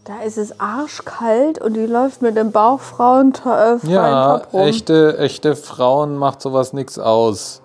Da 0.06 0.22
ist 0.22 0.38
es 0.38 0.58
arschkalt 0.58 1.60
und 1.60 1.74
die 1.74 1.84
läuft 1.84 2.22
mit 2.22 2.38
dem 2.38 2.52
Bauchfrauen 2.52 3.34
äh, 3.34 3.36
freien 3.36 3.90
Ja, 3.90 4.38
Top 4.38 4.54
rum. 4.54 4.62
echte, 4.62 5.18
echte 5.18 5.56
Frauen 5.56 6.16
macht 6.16 6.40
sowas 6.40 6.72
nix 6.72 6.98
aus. 6.98 7.60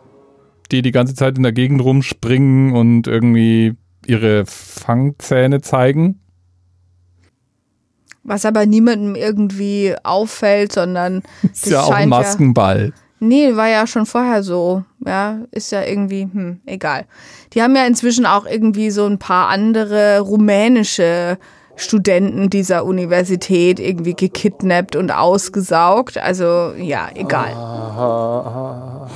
Die 0.70 0.82
die 0.82 0.92
ganze 0.92 1.16
Zeit 1.16 1.38
in 1.38 1.44
der 1.44 1.54
Gegend 1.54 1.82
rumspringen 1.82 2.76
und 2.76 3.08
irgendwie 3.08 3.78
ihre 4.06 4.46
Fangzähne 4.46 5.62
zeigen. 5.62 6.20
Was 8.24 8.44
aber 8.44 8.66
niemandem 8.66 9.16
irgendwie 9.16 9.96
auffällt, 10.04 10.74
sondern 10.74 11.24
Ist 11.54 11.68
ja 11.68 11.84
auch 11.84 11.92
ein 11.92 12.10
Maskenball. 12.10 12.92
Nee, 13.20 13.56
war 13.56 13.68
ja 13.68 13.86
schon 13.86 14.06
vorher 14.06 14.44
so. 14.44 14.84
Ja, 15.06 15.40
ist 15.52 15.72
ja 15.72 15.84
irgendwie, 15.84 16.24
hm, 16.24 16.62
egal. 16.66 17.06
Die 17.54 17.62
haben 17.62 17.76
ja 17.76 17.86
inzwischen 17.86 18.26
auch 18.26 18.46
irgendwie 18.46 18.92
so 18.92 19.06
ein 19.06 19.20
paar 19.20 19.50
andere 19.50 20.22
rumänische 20.22 21.38
Studenten 21.76 22.50
dieser 22.50 22.86
Universität 22.86 23.80
irgendwie 23.80 24.14
gekidnappt 24.14 24.96
und 24.96 25.12
ausgesaugt. 25.12 26.18
Also, 26.18 26.74
ja, 26.78 27.10
egal. 27.14 27.52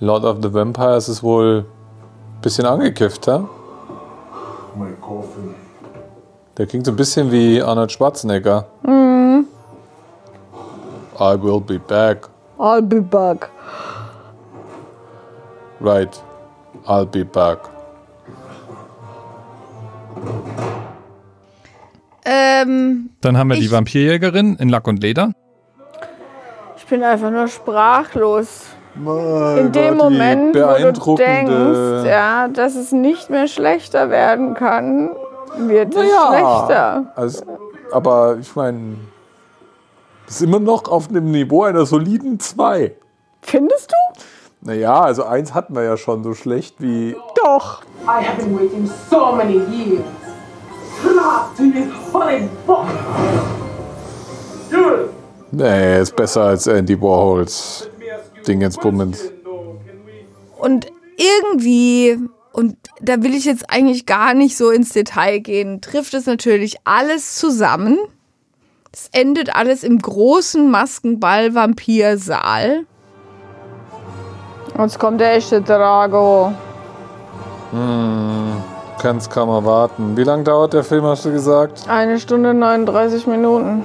Lord 0.00 0.24
of 0.24 0.38
the 0.42 0.52
Vampires 0.52 1.08
ist 1.08 1.22
wohl 1.22 1.64
ein 2.36 2.40
bisschen 2.42 2.66
angekifft, 2.66 3.26
ja? 3.26 3.48
Der 6.56 6.66
klingt 6.66 6.86
so 6.86 6.92
ein 6.92 6.96
bisschen 6.96 7.32
wie 7.32 7.62
Arnold 7.62 7.92
Schwarzenegger. 7.92 8.66
I 11.20 11.34
will 11.40 11.60
be 11.60 11.78
back. 11.78 12.28
I'll 12.58 12.82
be 12.82 13.00
back. 13.00 13.48
Right. 15.80 16.20
I'll 16.86 17.06
be 17.06 17.24
back. 17.24 17.58
Ähm, 22.24 23.10
Dann 23.20 23.36
haben 23.36 23.48
wir 23.50 23.56
die 23.56 23.70
Vampirjägerin 23.70 24.56
in 24.56 24.68
Lack 24.68 24.86
und 24.88 25.02
Leder. 25.02 25.32
ich 26.76 26.86
bin 26.86 27.02
einfach 27.02 27.30
nur 27.30 27.48
sprachlos. 27.48 28.66
Mein 28.94 29.58
In 29.58 29.72
dem 29.72 29.98
Gott, 29.98 30.10
Moment, 30.10 30.54
wo 30.54 30.92
du 30.92 31.16
denkst, 31.16 32.06
ja, 32.08 32.48
dass 32.48 32.76
es 32.76 32.92
nicht 32.92 33.28
mehr 33.28 33.48
schlechter 33.48 34.08
werden 34.08 34.54
kann, 34.54 35.10
wird 35.58 35.94
es 35.96 36.04
Ja. 36.08 36.28
schlechter. 36.28 37.12
Also, 37.16 37.44
aber 37.92 38.36
ich 38.40 38.54
meine, 38.54 38.96
ist 40.28 40.42
immer 40.42 40.60
noch 40.60 40.88
auf 40.88 41.08
einem 41.08 41.30
Niveau 41.30 41.64
einer 41.64 41.86
soliden 41.86 42.40
2. 42.40 42.94
Findest 43.42 43.90
du? 43.90 44.20
Naja, 44.62 45.02
also 45.02 45.24
eins 45.24 45.52
hatten 45.52 45.74
wir 45.74 45.82
ja 45.82 45.96
schon 45.96 46.24
so 46.24 46.32
schlecht 46.32 46.76
wie. 46.80 47.14
Doch. 47.42 47.82
I 48.04 48.24
have 48.24 48.42
been 48.42 48.58
waiting 48.58 48.90
so 49.10 49.32
many 49.32 49.58
years. 49.70 50.04
Not 51.04 51.54
to 51.56 51.64
this. 51.64 51.92
Do 54.70 54.94
it. 54.94 55.10
Nee, 55.52 56.00
ist 56.00 56.16
besser 56.16 56.44
als 56.44 56.66
Andy 56.66 57.00
Warhols 57.00 57.90
Dingensbummens. 58.46 59.30
Und 60.58 60.86
irgendwie, 61.16 62.18
und 62.52 62.76
da 63.00 63.22
will 63.22 63.34
ich 63.34 63.44
jetzt 63.44 63.70
eigentlich 63.70 64.06
gar 64.06 64.34
nicht 64.34 64.56
so 64.56 64.70
ins 64.70 64.90
Detail 64.90 65.40
gehen, 65.40 65.80
trifft 65.80 66.14
es 66.14 66.26
natürlich 66.26 66.76
alles 66.84 67.36
zusammen. 67.36 67.98
Es 68.96 69.08
endet 69.10 69.56
alles 69.56 69.82
im 69.82 69.98
großen 69.98 70.70
Maskenball-Vampir-Saal. 70.70 72.86
Jetzt 74.78 75.00
kommt 75.00 75.20
der 75.20 75.34
echte 75.34 75.60
Drago. 75.60 76.52
Kannst 79.00 79.32
kaum 79.32 79.48
erwarten. 79.48 80.16
Wie 80.16 80.22
lange 80.22 80.44
dauert 80.44 80.74
der 80.74 80.84
Film, 80.84 81.04
hast 81.06 81.24
du 81.24 81.32
gesagt? 81.32 81.88
Eine 81.88 82.20
Stunde 82.20 82.54
39 82.54 83.26
Minuten. 83.26 83.84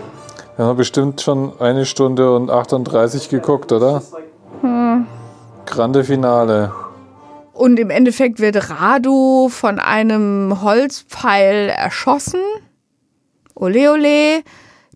Wir 0.57 0.65
haben 0.65 0.77
bestimmt 0.77 1.21
schon 1.21 1.59
eine 1.59 1.87
Stunde 1.87 2.35
und 2.35 2.51
38 2.51 3.29
geguckt, 3.29 3.71
oder? 3.71 4.03
Grande 5.65 6.03
Finale. 6.03 6.71
Und 7.53 7.79
im 7.79 7.89
Endeffekt 7.89 8.39
wird 8.39 8.69
Radu 8.69 9.49
von 9.49 9.79
einem 9.79 10.61
Holzpfeil 10.61 11.69
erschossen. 11.69 12.41
Ole 13.55 13.91
ole. 13.91 14.43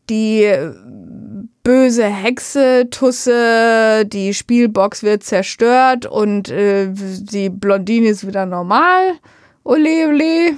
Die 0.09 0.51
böse 1.63 2.05
Hexe, 2.05 2.89
Tusse, 2.89 4.05
die 4.05 4.33
Spielbox 4.33 5.03
wird 5.03 5.23
zerstört 5.23 6.05
und 6.05 6.49
äh, 6.49 6.89
die 6.91 7.49
Blondine 7.49 8.09
ist 8.09 8.27
wieder 8.27 8.45
normal. 8.45 9.13
Ole 9.63 10.09
ole. 10.09 10.55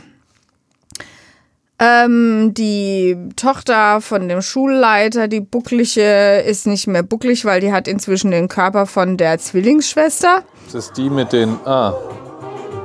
Ähm, 1.78 2.54
die 2.54 3.18
Tochter 3.36 4.00
von 4.00 4.30
dem 4.30 4.42
Schulleiter, 4.42 5.28
die 5.28 5.42
bucklige, 5.42 6.40
ist 6.40 6.66
nicht 6.66 6.88
mehr 6.88 7.04
bucklig, 7.04 7.44
weil 7.44 7.60
die 7.60 7.74
hat 7.74 7.88
inzwischen 7.88 8.32
den 8.32 8.48
Körper 8.48 8.86
von 8.86 9.18
der 9.18 9.38
Zwillingsschwester. 9.38 10.44
Das 10.66 10.86
ist 10.86 10.98
die 10.98 11.10
mit 11.10 11.34
den, 11.34 11.58
ah, 11.66 11.94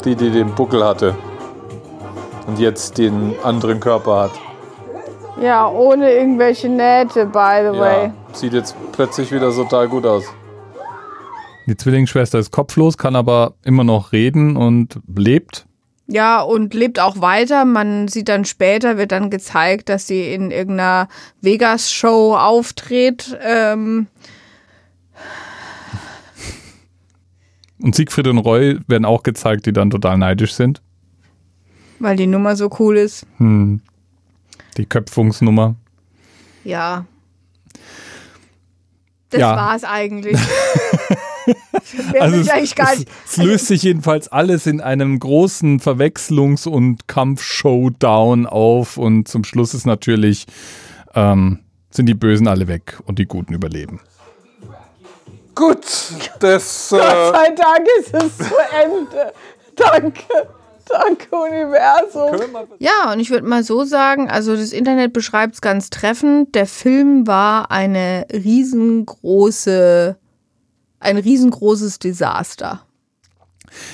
die, 0.04 0.16
die 0.16 0.30
den 0.30 0.54
Buckel 0.54 0.84
hatte. 0.84 1.16
Und 2.46 2.58
jetzt 2.58 2.98
den 2.98 3.34
anderen 3.44 3.78
Körper 3.78 4.22
hat. 4.22 4.49
Ja, 5.40 5.68
ohne 5.68 6.12
irgendwelche 6.12 6.68
Nähte, 6.68 7.24
by 7.26 7.60
the 7.72 7.78
way. 7.78 8.06
Ja, 8.06 8.12
sieht 8.32 8.52
jetzt 8.52 8.74
plötzlich 8.92 9.32
wieder 9.32 9.50
total 9.52 9.88
gut 9.88 10.04
aus. 10.04 10.24
Die 11.66 11.76
Zwillingsschwester 11.76 12.38
ist 12.38 12.50
kopflos, 12.50 12.98
kann 12.98 13.16
aber 13.16 13.54
immer 13.64 13.84
noch 13.84 14.12
reden 14.12 14.56
und 14.56 15.00
lebt. 15.14 15.66
Ja, 16.08 16.40
und 16.42 16.74
lebt 16.74 16.98
auch 16.98 17.20
weiter. 17.20 17.64
Man 17.64 18.08
sieht 18.08 18.28
dann 18.28 18.44
später, 18.44 18.98
wird 18.98 19.12
dann 19.12 19.30
gezeigt, 19.30 19.88
dass 19.88 20.06
sie 20.08 20.34
in 20.34 20.50
irgendeiner 20.50 21.08
Vegas-Show 21.40 22.34
auftritt. 22.36 23.38
Ähm, 23.42 24.08
Und 27.82 27.94
Siegfried 27.94 28.26
und 28.26 28.38
Roy 28.38 28.78
werden 28.88 29.04
auch 29.06 29.22
gezeigt, 29.22 29.64
die 29.66 29.72
dann 29.72 29.88
total 29.90 30.18
neidisch 30.18 30.52
sind. 30.54 30.82
weil 31.98 32.16
die 32.16 32.26
Nummer 32.26 32.56
so 32.56 32.68
cool 32.78 32.96
ist. 32.96 33.26
Hm. 33.38 33.80
Die 34.76 34.86
Köpfungsnummer. 34.86 35.74
Ja. 36.64 37.04
Das 39.30 39.40
Ja. 39.40 39.56
war's 39.56 39.84
eigentlich. 39.84 40.38
Also 42.20 42.36
es, 42.36 42.46
ich 42.46 42.52
eigentlich 42.52 42.76
gar 42.76 42.92
es, 42.92 43.04
es 43.26 43.36
löst 43.38 43.66
sich 43.66 43.82
jedenfalls 43.82 44.28
alles 44.28 44.66
in 44.66 44.80
einem 44.80 45.18
großen 45.18 45.80
Verwechslungs- 45.80 46.68
und 46.68 47.08
Kampf-Showdown 47.08 48.46
auf 48.46 48.96
und 48.96 49.26
zum 49.26 49.42
Schluss 49.42 49.74
ist 49.74 49.86
natürlich, 49.86 50.46
ähm, 51.14 51.60
sind 51.90 52.06
die 52.06 52.14
Bösen 52.14 52.46
alle 52.46 52.68
weg 52.68 53.00
und 53.06 53.18
die 53.18 53.26
Guten 53.26 53.54
überleben. 53.54 54.00
Gut, 55.56 55.84
das. 56.38 56.88
Gott 56.90 57.00
sei 57.34 57.54
Dank 57.56 57.88
ist 58.00 58.14
es 58.14 58.38
zu 58.38 58.54
Ende. 58.84 59.32
Danke. 59.74 60.22
Danke, 60.92 61.36
Universum. 61.36 62.68
Ja, 62.78 63.12
und 63.12 63.20
ich 63.20 63.30
würde 63.30 63.46
mal 63.46 63.62
so 63.62 63.84
sagen, 63.84 64.28
also 64.28 64.56
das 64.56 64.72
Internet 64.72 65.12
beschreibt 65.12 65.54
es 65.54 65.60
ganz 65.60 65.90
treffend. 65.90 66.54
Der 66.54 66.66
Film 66.66 67.26
war 67.26 67.70
eine 67.70 68.26
riesengroße, 68.32 70.16
ein 70.98 71.16
riesengroßes 71.16 71.98
Desaster. 71.98 72.82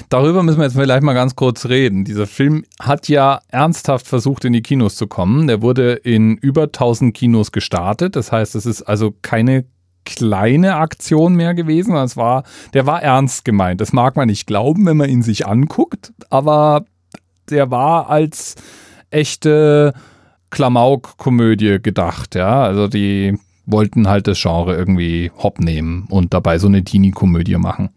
Darüber 0.09 0.43
müssen 0.43 0.59
wir 0.59 0.65
jetzt 0.65 0.77
vielleicht 0.77 1.03
mal 1.03 1.13
ganz 1.13 1.37
kurz 1.37 1.67
reden. 1.67 2.05
Dieser 2.05 2.27
Film 2.27 2.65
hat 2.81 3.09
ja 3.09 3.41
ernsthaft 3.49 4.07
versucht, 4.07 4.45
in 4.47 4.55
die 4.55 4.63
Kinos 4.63 4.97
zu 4.97 5.07
kommen. 5.07 5.47
Der 5.49 5.61
wurde 5.61 5.93
in 5.93 6.37
über 6.39 6.65
1000 6.65 7.15
Kinos 7.15 7.53
gestartet. 7.53 8.17
Das 8.17 8.33
heißt, 8.33 8.55
es 8.55 8.65
ist 8.65 8.83
also 8.83 9.15
keine 9.21 9.67
kleine 10.07 10.77
Aktion 10.77 11.35
mehr 11.35 11.53
gewesen. 11.53 11.95
Es 11.97 12.17
war, 12.17 12.45
der 12.73 12.87
war 12.87 13.03
ernst 13.03 13.45
gemeint. 13.45 13.83
Das 13.83 13.93
mag 13.93 14.17
man 14.17 14.29
nicht 14.29 14.47
glauben, 14.47 14.87
wenn 14.87 14.97
man 14.97 15.11
ihn 15.11 15.23
sich 15.23 15.47
anguckt, 15.47 16.15
aber 16.31 16.87
der 17.51 17.71
war 17.71 18.09
als 18.09 18.55
echte 19.11 19.93
Klamauk-Komödie 20.51 21.81
gedacht. 21.83 22.35
Ja, 22.35 22.63
also 22.63 22.89
die 22.89 23.39
wollten 23.67 24.09
halt 24.09 24.27
das 24.29 24.41
Genre 24.41 24.75
irgendwie 24.75 25.31
hopp 25.37 25.61
nehmen 25.61 26.07
und 26.09 26.33
dabei 26.33 26.59
so 26.59 26.69
eine 26.69 26.85
Teenie-Komödie 26.85 27.57
machen 27.57 27.91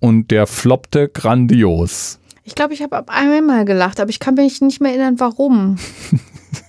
und 0.00 0.30
der 0.30 0.46
floppte 0.46 1.08
grandios. 1.08 2.20
Ich 2.44 2.54
glaube, 2.54 2.74
ich 2.74 2.82
habe 2.82 2.96
ab 2.96 3.10
einmal 3.10 3.64
gelacht, 3.64 3.98
aber 3.98 4.10
ich 4.10 4.20
kann 4.20 4.34
mich 4.34 4.60
nicht 4.60 4.80
mehr 4.80 4.92
erinnern, 4.92 5.18
warum. 5.18 5.78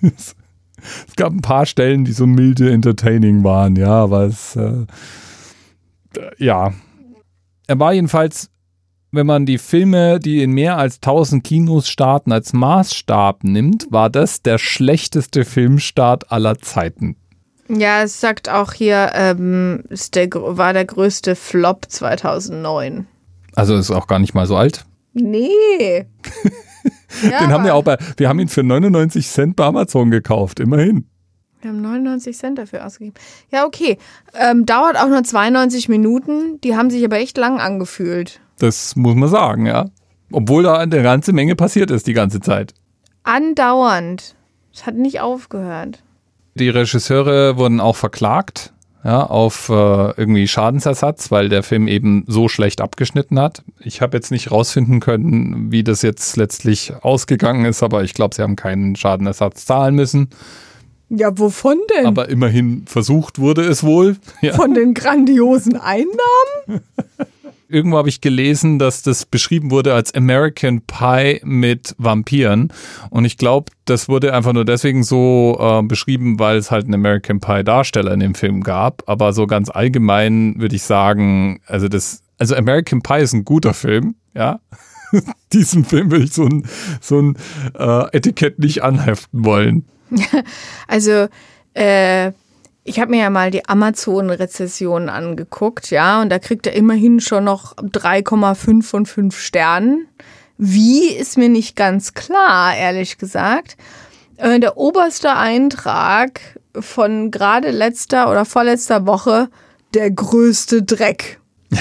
Es 1.08 1.16
gab 1.16 1.34
ein 1.34 1.42
paar 1.42 1.66
Stellen, 1.66 2.06
die 2.06 2.12
so 2.12 2.28
milde 2.28 2.72
entertaining 2.72 3.44
waren, 3.44 3.76
ja, 3.76 3.92
aber 3.92 4.24
es, 4.24 4.56
äh, 4.56 4.86
ja. 6.38 6.74
Er 7.68 7.80
war 7.80 7.94
jedenfalls, 7.94 8.50
wenn 9.12 9.26
man 9.26 9.46
die 9.46 9.58
Filme, 9.58 10.20
die 10.20 10.44
in 10.44 10.52
mehr 10.52 10.78
als 10.78 10.96
1000 10.96 11.44
Kinos 11.44 11.90
starten, 11.90 12.32
als 12.32 12.54
Maßstab 12.54 13.44
nimmt, 13.44 13.88
war 13.90 14.10
das 14.10 14.42
der 14.42 14.58
schlechteste 14.58 15.46
Filmstart 15.46 16.32
aller 16.32 16.60
Zeiten. 16.60 17.16
Ja, 17.70 18.04
es 18.04 18.22
sagt 18.22 18.50
auch 18.50 18.74
hier, 18.74 19.12
ähm, 19.14 19.84
ist 19.90 20.16
der, 20.16 20.30
war 20.32 20.74
der 20.74 20.86
größte 20.86 21.36
Flop 21.36 21.86
2009. 21.90 23.08
Also 23.56 23.76
ist 23.76 23.92
auch 23.92 24.08
gar 24.08 24.20
nicht 24.20 24.34
mal 24.34 24.46
so 24.46 24.56
alt. 24.56 24.86
Nee. 25.14 26.06
ja, 27.24 27.40
Den 27.40 27.52
haben 27.52 27.64
wir 27.64 27.76
auch 27.76 27.84
bei, 27.84 27.98
wir 28.18 28.30
haben 28.30 28.40
ihn 28.40 28.48
für 28.48 28.64
99 28.64 29.28
Cent 29.28 29.56
bei 29.56 29.66
Amazon 29.66 30.12
gekauft, 30.12 30.60
immerhin. 30.60 31.08
Wir 31.62 31.72
haben 31.72 31.82
99 31.82 32.38
Cent 32.38 32.58
dafür 32.60 32.86
ausgegeben. 32.86 33.16
Ja, 33.52 33.66
okay. 33.66 33.98
Ähm, 34.36 34.66
dauert 34.66 34.96
auch 34.96 35.08
nur 35.08 35.24
92 35.24 35.90
Minuten. 35.90 36.62
Die 36.62 36.76
haben 36.76 36.90
sich 36.90 37.04
aber 37.04 37.18
echt 37.18 37.38
lang 37.38 37.60
angefühlt. 37.60 38.40
Das 38.60 38.96
muss 38.96 39.16
man 39.16 39.30
sagen, 39.30 39.66
ja. 39.66 39.86
Obwohl 40.32 40.64
da 40.64 40.78
eine 40.78 41.02
ganze 41.02 41.34
Menge 41.34 41.56
passiert 41.56 41.90
ist 41.90 42.06
die 42.06 42.14
ganze 42.14 42.42
Zeit. 42.42 42.74
Andauernd. 43.24 44.36
Es 44.74 44.86
hat 44.86 44.96
nicht 44.96 45.20
aufgehört. 45.20 46.04
Die 46.56 46.70
Regisseure 46.70 47.58
wurden 47.58 47.80
auch 47.80 47.96
verklagt, 47.96 48.74
ja, 49.04 49.24
auf 49.24 49.70
äh, 49.70 49.74
irgendwie 49.74 50.48
Schadensersatz, 50.48 51.32
weil 51.32 51.50
der 51.50 51.64
Film 51.64 51.88
eben 51.88 52.24
so 52.28 52.48
schlecht 52.48 52.82
abgeschnitten 52.82 53.40
hat. 53.40 53.64
Ich 53.80 54.02
habe 54.02 54.18
jetzt 54.18 54.32
nicht 54.32 54.52
rausfinden 54.52 55.00
können, 55.00 55.72
wie 55.72 55.84
das 55.84 56.02
jetzt 56.02 56.36
letztlich 56.36 56.94
ausgegangen 57.02 57.66
ist, 57.66 57.84
aber 57.84 58.04
ich 58.04 58.14
glaube, 58.14 58.36
sie 58.36 58.42
haben 58.42 58.56
keinen 58.56 58.96
Schadenersatz 58.96 59.66
zahlen 59.66 59.96
müssen. 59.96 60.30
Ja, 61.10 61.38
wovon 61.38 61.78
denn? 61.96 62.06
Aber 62.06 62.28
immerhin 62.28 62.84
versucht 62.86 63.40
wurde 63.40 63.64
es 63.64 63.84
wohl. 63.84 64.18
Ja. 64.42 64.54
Von 64.54 64.74
den 64.74 64.94
grandiosen 64.94 65.78
Einnahmen? 65.78 66.08
Irgendwo 67.70 67.98
habe 67.98 68.10
ich 68.10 68.22
gelesen, 68.22 68.80
dass 68.80 69.02
das 69.04 69.26
beschrieben 69.26 69.72
wurde 69.72 69.94
als 69.94 70.14
American 70.14 70.82
Pie 70.82 71.42
mit 71.44 71.96
Vampiren. 71.98 72.72
Und 73.10 73.26
ich 73.26 73.38
glaube, 73.38 73.72
das 73.86 74.08
wurde 74.08 74.34
einfach 74.34 74.54
nur 74.54 74.66
deswegen 74.66 75.04
so 75.04 75.58
äh, 75.60 75.84
beschrieben, 75.84 76.40
weil 76.40 76.58
es 76.58 76.72
halt 76.72 76.86
einen 76.86 76.96
American 76.96 77.40
Pie 77.40 77.64
Darsteller 77.64 78.14
in 78.14 78.20
dem 78.20 78.36
Film 78.36 78.64
gab. 78.64 79.04
Aber 79.08 79.34
so 79.34 79.48
ganz 79.48 79.70
allgemein 79.70 80.56
würde 80.60 80.76
ich 80.76 80.84
sagen, 80.84 81.60
also 81.66 81.88
das, 81.88 82.24
also 82.38 82.56
American 82.56 83.02
Pie 83.02 83.22
ist 83.22 83.34
ein 83.34 83.46
guter 83.46 83.74
Film, 83.74 84.16
ja. 84.34 84.60
Diesem 85.54 85.86
Film 85.86 86.12
würde 86.12 86.26
ich 86.26 86.34
so 86.34 86.46
ein, 86.46 86.68
so 87.02 87.20
ein 87.20 87.38
äh, 87.78 88.16
Etikett 88.16 88.60
nicht 88.60 88.84
anheften 88.84 89.46
wollen. 89.46 89.86
Also, 90.88 91.28
äh, 91.74 92.32
ich 92.88 93.02
habe 93.02 93.12
mir 93.12 93.20
ja 93.20 93.30
mal 93.30 93.52
die 93.52 93.68
Amazon-Rezession 93.68 95.10
angeguckt, 95.10 95.92
ja, 95.92 96.22
und 96.22 96.30
da 96.30 96.40
kriegt 96.40 96.66
er 96.68 96.74
immerhin 96.74 97.20
schon 97.20 97.44
noch 97.44 97.76
3,5 97.76 98.82
von 98.82 99.06
5 99.06 99.38
Sternen. 99.38 100.08
Wie 100.58 101.10
ist 101.10 101.38
mir 101.38 101.50
nicht 101.50 101.76
ganz 101.76 102.14
klar, 102.14 102.76
ehrlich 102.76 103.18
gesagt. 103.18 103.76
Äh, 104.38 104.62
der 104.62 104.78
oberste 104.78 105.36
Eintrag 105.36 106.40
von 106.80 107.30
gerade 107.30 107.72
letzter 107.72 108.32
oder 108.32 108.46
vorletzter 108.46 109.06
Woche, 109.06 109.50
der 109.94 110.10
größte 110.10 110.84
Dreck. 110.84 111.42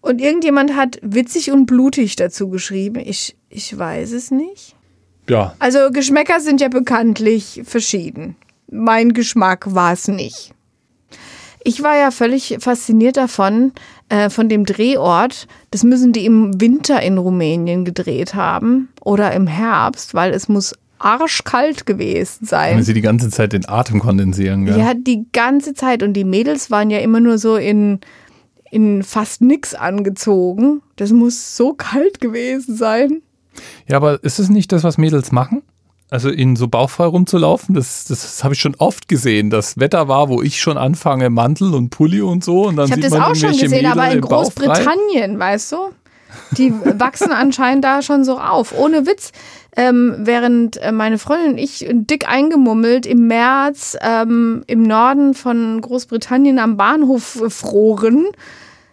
und 0.00 0.20
irgendjemand 0.20 0.76
hat 0.76 1.00
witzig 1.02 1.50
und 1.50 1.66
blutig 1.66 2.14
dazu 2.14 2.48
geschrieben. 2.48 3.02
Ich, 3.04 3.36
ich 3.48 3.76
weiß 3.76 4.12
es 4.12 4.30
nicht. 4.30 4.77
Ja, 5.28 5.54
Also 5.58 5.90
Geschmäcker 5.92 6.40
sind 6.40 6.60
ja 6.60 6.68
bekanntlich 6.68 7.62
verschieden. 7.64 8.36
Mein 8.70 9.12
Geschmack 9.12 9.74
war 9.74 9.92
es 9.92 10.08
nicht. 10.08 10.52
Ich 11.64 11.82
war 11.82 11.96
ja 11.96 12.10
völlig 12.10 12.56
fasziniert 12.60 13.16
davon, 13.16 13.72
äh, 14.08 14.30
von 14.30 14.48
dem 14.48 14.64
Drehort. 14.64 15.46
Das 15.70 15.82
müssen 15.84 16.12
die 16.12 16.24
im 16.24 16.60
Winter 16.60 17.02
in 17.02 17.18
Rumänien 17.18 17.84
gedreht 17.84 18.34
haben 18.34 18.88
oder 19.02 19.32
im 19.32 19.46
Herbst, 19.46 20.14
weil 20.14 20.32
es 20.32 20.48
muss 20.48 20.74
arschkalt 20.98 21.86
gewesen 21.86 22.38
wenn 22.40 22.48
sein. 22.48 22.82
sie 22.82 22.94
die 22.94 23.00
ganze 23.00 23.30
Zeit 23.30 23.52
den 23.52 23.68
Atem 23.68 24.00
kondensieren. 24.00 24.64
Gell? 24.64 24.78
Ja, 24.78 24.94
die 24.94 25.26
ganze 25.32 25.74
Zeit. 25.74 26.02
Und 26.02 26.14
die 26.14 26.24
Mädels 26.24 26.70
waren 26.70 26.90
ja 26.90 26.98
immer 26.98 27.20
nur 27.20 27.38
so 27.38 27.56
in, 27.56 28.00
in 28.70 29.02
fast 29.02 29.40
nix 29.42 29.74
angezogen. 29.74 30.82
Das 30.96 31.12
muss 31.12 31.56
so 31.56 31.74
kalt 31.74 32.20
gewesen 32.20 32.76
sein. 32.76 33.22
Ja, 33.86 33.96
aber 33.96 34.22
ist 34.22 34.38
es 34.38 34.48
nicht 34.48 34.72
das, 34.72 34.84
was 34.84 34.98
Mädels 34.98 35.32
machen? 35.32 35.62
Also 36.10 36.30
in 36.30 36.56
so 36.56 36.68
bauchfrei 36.68 37.04
rumzulaufen, 37.04 37.74
das, 37.74 38.06
das 38.06 38.42
habe 38.42 38.54
ich 38.54 38.60
schon 38.60 38.74
oft 38.76 39.08
gesehen. 39.08 39.50
Das 39.50 39.78
Wetter 39.78 40.08
war, 40.08 40.30
wo 40.30 40.40
ich 40.40 40.58
schon 40.58 40.78
anfange, 40.78 41.28
Mantel 41.28 41.74
und 41.74 41.90
Pulli 41.90 42.22
und 42.22 42.42
so. 42.42 42.62
Und 42.62 42.76
dann 42.76 42.86
Ich 42.86 42.92
habe 42.92 43.02
das 43.02 43.12
auch 43.12 43.34
schon 43.34 43.50
gesehen, 43.50 43.70
Mädel 43.70 43.92
aber 43.92 44.10
in. 44.10 44.22
Großbritannien, 44.22 45.38
weißt 45.38 45.72
du? 45.72 45.76
Die 46.52 46.72
wachsen 46.98 47.30
anscheinend 47.30 47.84
da 47.84 48.00
schon 48.00 48.24
so 48.24 48.38
auf. 48.38 48.76
Ohne 48.76 49.06
Witz. 49.06 49.32
Ähm, 49.76 50.16
während 50.18 50.78
äh, 50.78 50.92
meine 50.92 51.18
Freundin 51.18 51.52
und 51.52 51.58
ich 51.58 51.86
dick 51.88 52.26
eingemummelt 52.26 53.06
im 53.06 53.26
März 53.28 53.96
ähm, 54.00 54.64
im 54.66 54.82
Norden 54.82 55.34
von 55.34 55.80
Großbritannien 55.80 56.58
am 56.58 56.76
Bahnhof 56.76 57.40
äh, 57.40 57.50
froren, 57.50 58.26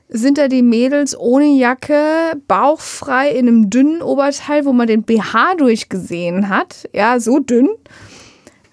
sind 0.10 0.38
da 0.38 0.48
die 0.48 0.62
Mädels 0.62 1.18
ohne 1.18 1.58
Jacke, 1.58 2.34
bauchfrei 2.48 3.32
in 3.32 3.48
einem 3.48 3.70
dünnen 3.70 4.02
Oberteil, 4.02 4.66
wo 4.66 4.74
man 4.74 4.88
den 4.88 5.04
BH 5.04 5.56
durchgesehen 5.58 6.50
hat, 6.50 6.88
ja, 6.94 7.20
so 7.20 7.40
dünn, 7.40 7.70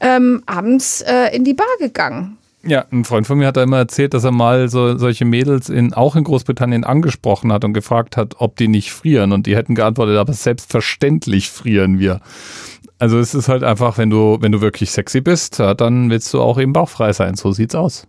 ähm, 0.00 0.42
abends 0.46 1.00
äh, 1.02 1.34
in 1.34 1.44
die 1.44 1.54
Bar 1.54 1.66
gegangen. 1.78 2.38
Ja, 2.64 2.84
ein 2.92 3.04
Freund 3.04 3.26
von 3.26 3.38
mir 3.38 3.48
hat 3.48 3.56
da 3.56 3.62
immer 3.62 3.78
erzählt, 3.78 4.14
dass 4.14 4.22
er 4.22 4.30
mal 4.30 4.68
so 4.68 4.96
solche 4.96 5.24
Mädels 5.24 5.68
in, 5.68 5.94
auch 5.94 6.14
in 6.14 6.22
Großbritannien 6.22 6.84
angesprochen 6.84 7.52
hat 7.52 7.64
und 7.64 7.72
gefragt 7.72 8.16
hat, 8.16 8.36
ob 8.38 8.56
die 8.56 8.68
nicht 8.68 8.92
frieren. 8.92 9.32
Und 9.32 9.46
die 9.46 9.56
hätten 9.56 9.74
geantwortet, 9.74 10.16
aber 10.16 10.32
selbstverständlich 10.32 11.50
frieren 11.50 11.98
wir. 11.98 12.20
Also 13.00 13.18
es 13.18 13.34
ist 13.34 13.48
halt 13.48 13.64
einfach, 13.64 13.98
wenn 13.98 14.10
du, 14.10 14.38
wenn 14.40 14.52
du 14.52 14.60
wirklich 14.60 14.92
sexy 14.92 15.20
bist, 15.20 15.58
dann 15.58 16.08
willst 16.08 16.32
du 16.32 16.40
auch 16.40 16.60
eben 16.60 16.72
bauchfrei 16.72 17.12
sein. 17.12 17.34
So 17.34 17.50
sieht's 17.50 17.74
aus. 17.74 18.06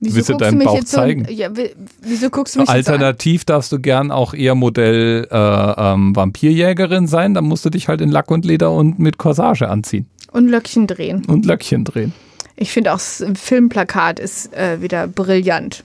Willst 0.00 0.28
du 0.28 0.34
deinen 0.36 0.60
Bauch 0.60 0.82
zeigen? 0.84 1.24
So, 1.26 1.32
ja, 1.32 1.56
wi- 1.56 1.74
wieso 2.02 2.30
guckst 2.30 2.54
du 2.54 2.60
mich 2.60 2.68
jetzt 2.68 2.86
so 2.86 2.92
an? 2.92 3.00
Alternativ 3.00 3.44
darfst 3.44 3.72
du 3.72 3.80
gern 3.80 4.10
auch 4.12 4.32
eher 4.32 4.54
Modell 4.54 5.26
äh, 5.30 5.36
ähm, 5.36 6.14
Vampirjägerin 6.14 7.06
sein. 7.08 7.34
Dann 7.34 7.44
musst 7.44 7.64
du 7.64 7.70
dich 7.70 7.88
halt 7.88 8.00
in 8.00 8.10
Lack 8.10 8.30
und 8.30 8.44
Leder 8.44 8.70
und 8.70 8.98
mit 9.00 9.18
Corsage 9.18 9.68
anziehen 9.68 10.06
Und 10.30 10.48
Löckchen 10.48 10.86
drehen. 10.86 11.24
und 11.26 11.46
Löckchen 11.46 11.84
drehen. 11.84 12.12
Ich 12.54 12.70
finde 12.72 12.92
auch 12.92 12.98
das 12.98 13.24
Filmplakat 13.34 14.20
ist 14.20 14.52
äh, 14.54 14.80
wieder 14.82 15.06
brillant. 15.08 15.82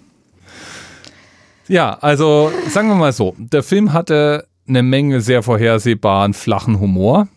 Ja, 1.68 1.98
also 2.02 2.52
sagen 2.70 2.90
wir 2.90 2.96
mal 2.96 3.14
so, 3.14 3.36
der 3.38 3.64
Film 3.64 3.94
hatte 3.94 4.46
eine 4.68 4.84
Menge 4.84 5.22
sehr 5.22 5.44
vorhersehbaren 5.44 6.34
flachen 6.34 6.80
Humor. 6.80 7.28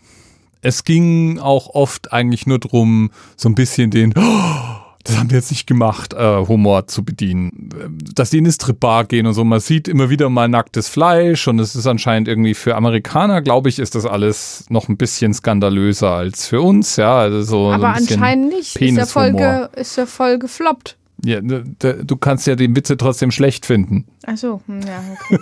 Es 0.62 0.84
ging 0.84 1.38
auch 1.38 1.68
oft 1.74 2.12
eigentlich 2.12 2.46
nur 2.46 2.58
drum, 2.58 3.10
so 3.36 3.48
ein 3.48 3.54
bisschen 3.54 3.90
den 3.90 4.12
"Oh, 4.16 4.75
das 5.06 5.18
haben 5.18 5.30
wir 5.30 5.36
jetzt 5.36 5.50
nicht 5.50 5.66
gemacht, 5.66 6.14
äh, 6.14 6.46
Humor 6.46 6.86
zu 6.86 7.04
bedienen. 7.04 7.70
Dass 8.14 8.30
die 8.30 8.38
in 8.38 8.44
eine 8.44 8.52
Stripbar 8.52 9.04
gehen 9.04 9.26
und 9.26 9.34
so. 9.34 9.44
Man 9.44 9.60
sieht 9.60 9.88
immer 9.88 10.10
wieder 10.10 10.28
mal 10.28 10.48
nacktes 10.48 10.88
Fleisch 10.88 11.46
und 11.46 11.58
es 11.60 11.76
ist 11.76 11.86
anscheinend 11.86 12.28
irgendwie 12.28 12.54
für 12.54 12.74
Amerikaner, 12.74 13.42
glaube 13.42 13.68
ich, 13.68 13.78
ist 13.78 13.94
das 13.94 14.04
alles 14.04 14.66
noch 14.68 14.88
ein 14.88 14.96
bisschen 14.96 15.32
skandalöser 15.32 16.10
als 16.10 16.48
für 16.48 16.60
uns. 16.60 16.96
Ja, 16.96 17.18
also 17.18 17.42
so 17.42 17.70
Aber 17.70 17.92
bisschen 17.92 18.16
anscheinend 18.16 18.48
nicht. 18.48 18.76
Ist 18.76 18.96
ja, 18.96 19.06
voll 19.06 19.32
ge, 19.32 19.68
ist 19.76 19.96
ja 19.96 20.06
voll 20.06 20.38
gefloppt. 20.38 20.96
Ja, 21.24 21.40
du 21.40 22.16
kannst 22.16 22.46
ja 22.46 22.56
die 22.56 22.74
Witze 22.74 22.96
trotzdem 22.96 23.30
schlecht 23.30 23.64
finden. 23.64 24.06
Achso, 24.24 24.60
hm, 24.66 24.80
ja, 24.82 25.02
okay. 25.12 25.38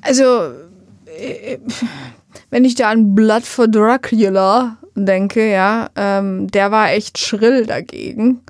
also, 0.00 0.24
äh, 1.06 1.58
wenn 2.50 2.64
ich 2.64 2.74
da 2.74 2.90
an 2.90 3.14
Blood 3.14 3.44
for 3.44 3.68
Dracula 3.68 4.78
denke, 4.96 5.50
ja, 5.50 5.90
ähm, 5.96 6.48
der 6.48 6.70
war 6.70 6.90
echt 6.92 7.18
schrill 7.18 7.66
dagegen. 7.66 8.40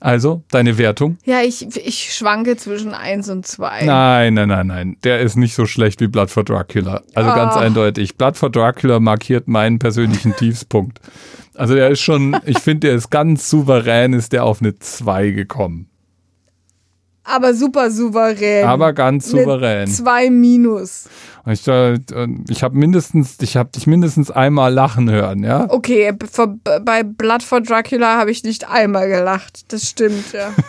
Also, 0.00 0.42
deine 0.50 0.76
Wertung? 0.76 1.16
Ja, 1.24 1.40
ich, 1.40 1.64
ich 1.78 2.12
schwanke 2.14 2.56
zwischen 2.58 2.92
1 2.92 3.30
und 3.30 3.46
2. 3.46 3.84
Nein, 3.86 4.34
nein, 4.34 4.48
nein, 4.48 4.66
nein. 4.66 4.96
Der 5.02 5.20
ist 5.20 5.36
nicht 5.36 5.54
so 5.54 5.64
schlecht 5.64 6.00
wie 6.02 6.08
Blood 6.08 6.30
for 6.30 6.44
Dracula. 6.44 7.02
Also 7.14 7.30
ganz 7.30 7.54
Ah. 7.54 7.60
eindeutig. 7.60 8.16
Blood 8.16 8.36
for 8.36 8.50
Dracula 8.50 9.00
markiert 9.00 9.48
meinen 9.48 9.78
persönlichen 9.78 10.36
Tiefspunkt. 10.36 11.00
Also 11.54 11.74
der 11.74 11.88
ist 11.88 12.00
schon, 12.02 12.36
ich 12.44 12.58
finde, 12.58 12.88
der 12.88 12.96
ist 12.96 13.08
ganz 13.10 13.48
souverän, 13.48 14.12
ist 14.12 14.32
der 14.34 14.44
auf 14.44 14.60
eine 14.60 14.78
2 14.78 15.30
gekommen. 15.30 15.88
Aber 17.24 17.54
super 17.54 17.90
souverän. 17.90 18.66
Aber 18.66 18.92
ganz 18.92 19.30
souverän. 19.30 19.88
2 19.88 20.30
minus. 20.30 21.08
Ich, 21.46 21.66
äh, 21.68 21.98
ich 22.48 22.62
habe 22.62 22.76
mindestens, 22.76 23.36
ich 23.40 23.56
habe 23.56 23.70
dich 23.70 23.86
mindestens 23.86 24.30
einmal 24.30 24.72
lachen 24.72 25.10
hören, 25.10 25.42
ja? 25.42 25.66
Okay, 25.70 26.12
bei 26.84 27.02
Blood 27.02 27.42
for 27.42 27.60
Dracula 27.60 28.18
habe 28.18 28.30
ich 28.30 28.44
nicht 28.44 28.68
einmal 28.68 29.08
gelacht. 29.08 29.72
Das 29.72 29.88
stimmt, 29.88 30.32
ja. 30.32 30.50